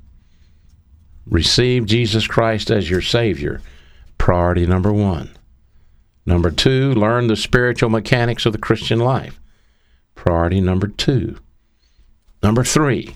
Receive 1.26 1.84
Jesus 1.84 2.26
Christ 2.26 2.70
as 2.70 2.88
your 2.88 3.02
Savior, 3.02 3.60
priority 4.16 4.64
number 4.64 4.94
one. 4.94 5.28
Number 6.24 6.50
two, 6.50 6.94
learn 6.94 7.26
the 7.26 7.36
spiritual 7.36 7.90
mechanics 7.90 8.46
of 8.46 8.54
the 8.54 8.58
Christian 8.58 8.98
life, 8.98 9.38
priority 10.14 10.62
number 10.62 10.86
two. 10.86 11.36
Number 12.42 12.64
three, 12.64 13.14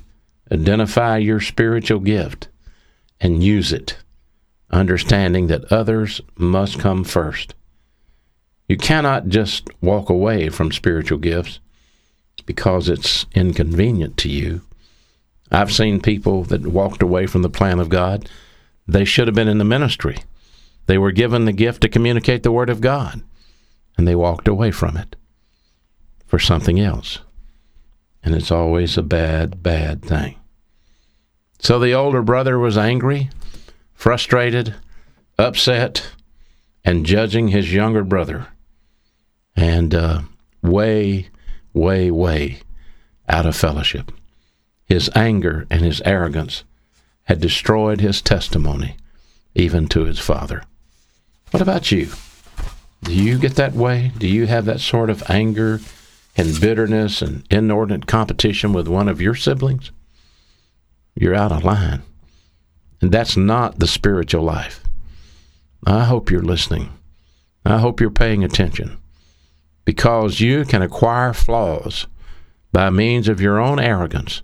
identify 0.53 1.17
your 1.17 1.41
spiritual 1.41 2.01
gift 2.01 2.49
and 3.21 3.43
use 3.43 3.73
it, 3.73 3.97
understanding 4.71 5.47
that 5.47 5.73
others 5.73 6.21
must 6.37 6.79
come 6.79 7.05
first. 7.05 7.55
You 8.69 8.77
cannot 8.77 9.29
just 9.29 9.69
walk 9.81 10.11
away 10.11 10.49
from 10.49 10.73
spiritual 10.73 11.19
gifts 11.19 11.61
because 12.45 12.89
it's 12.89 13.27
inconvenient 13.35 14.17
to 14.19 14.29
you. 14.29 14.63
I've 15.51 15.73
seen 15.73 16.01
people 16.01 16.43
that 16.45 16.67
walked 16.67 17.03
away 17.03 17.27
from 17.27 17.43
the 17.43 17.49
plan 17.49 17.79
of 17.79 17.89
God. 17.89 18.29
They 18.89 19.05
should 19.05 19.29
have 19.29 19.35
been 19.35 19.49
in 19.49 19.59
the 19.59 19.65
ministry. 19.65 20.19
They 20.87 20.99
were 20.99 21.13
given 21.13 21.45
the 21.45 21.53
gift 21.53 21.83
to 21.83 21.89
communicate 21.89 22.43
the 22.43 22.53
Word 22.53 22.71
of 22.71 22.81
God, 22.81 23.23
and 23.97 24.07
they 24.07 24.15
walked 24.15 24.49
away 24.49 24.71
from 24.71 24.97
it 24.97 25.17
for 26.27 26.39
something 26.39 26.81
else. 26.81 27.21
And 28.23 28.35
it's 28.35 28.51
always 28.51 28.97
a 28.99 29.03
bad, 29.03 29.63
bad 29.63 30.03
thing. 30.03 30.37
So 31.59 31.79
the 31.79 31.93
older 31.93 32.23
brother 32.23 32.59
was 32.59 32.79
angry, 32.79 33.31
frustrated, 33.95 34.75
upset, 35.39 36.11
and 36.85 37.07
judging 37.07 37.49
his 37.49 37.73
younger 37.73 38.05
brother. 38.05 38.49
And 39.57 39.95
uh, 39.95 40.23
way, 40.63 41.29
way, 41.73 42.11
way 42.11 42.61
out 43.29 43.47
of 43.47 43.57
fellowship. 43.57 44.13
His 44.85 45.11
anger 45.17 45.67
and 45.71 45.83
his 45.83 46.01
arrogance 46.05 46.63
had 47.25 47.41
destroyed 47.41 48.01
his 48.01 48.23
testimony, 48.23 48.97
even 49.55 49.89
to 49.89 50.05
his 50.05 50.19
father. 50.19 50.63
What 51.51 51.63
about 51.63 51.91
you? 51.91 52.11
Do 53.03 53.13
you 53.13 53.39
get 53.39 53.57
that 53.57 53.73
way? 53.73 54.13
Do 54.17 54.29
you 54.29 54.47
have 54.47 54.65
that 54.67 54.81
sort 54.81 55.11
of 55.11 55.29
anger 55.29 55.81
and 56.37 56.61
bitterness 56.61 57.23
and 57.23 57.45
inordinate 57.51 58.07
competition 58.07 58.73
with 58.73 58.89
one 58.89 59.09
of 59.09 59.21
your 59.21 59.35
siblings? 59.35 59.91
You're 61.17 61.35
out 61.35 61.53
of 61.53 61.65
line. 61.65 62.03
And 63.01 63.11
that's 63.11 63.37
not 63.37 63.79
the 63.79 63.87
spiritual 63.87 64.43
life. 64.43 64.85
I 65.85 66.05
hope 66.05 66.31
you're 66.31 66.43
listening. 66.43 66.91
I 67.65 67.79
hope 67.79 68.01
you're 68.01 68.11
paying 68.11 68.45
attention 68.45 68.99
because 69.85 70.41
you 70.41 70.65
can 70.65 70.83
acquire 70.83 71.33
flaws 71.33 72.07
by 72.73 72.91
means 72.91 73.29
of 73.29 73.41
your 73.41 73.59
own 73.59 73.81
arrogance 73.81 74.43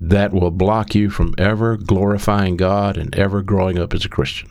that 0.00 0.32
will 0.32 0.50
block 0.50 0.94
you 0.94 1.10
from 1.10 1.34
ever 1.38 1.76
glorifying 1.76 2.56
God 2.56 2.96
and 2.96 3.14
ever 3.14 3.42
growing 3.42 3.78
up 3.78 3.94
as 3.94 4.04
a 4.04 4.08
Christian. 4.08 4.50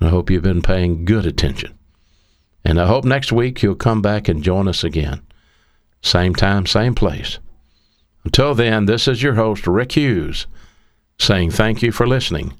I 0.00 0.08
hope 0.08 0.30
you've 0.30 0.42
been 0.42 0.62
paying 0.62 1.04
good 1.04 1.26
attention. 1.26 1.76
And 2.64 2.80
I 2.80 2.86
hope 2.86 3.04
next 3.04 3.32
week 3.32 3.62
you'll 3.62 3.74
come 3.74 4.02
back 4.02 4.28
and 4.28 4.42
join 4.42 4.68
us 4.68 4.84
again. 4.84 5.22
Same 6.02 6.34
time, 6.34 6.66
same 6.66 6.94
place. 6.94 7.38
Until 8.24 8.54
then, 8.54 8.86
this 8.86 9.06
is 9.06 9.22
your 9.22 9.34
host, 9.34 9.66
Rick 9.66 9.92
Hughes, 9.92 10.46
saying 11.18 11.50
thank 11.50 11.82
you 11.82 11.92
for 11.92 12.06
listening 12.06 12.54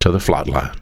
to 0.00 0.10
The 0.10 0.18
Flatline. 0.18 0.76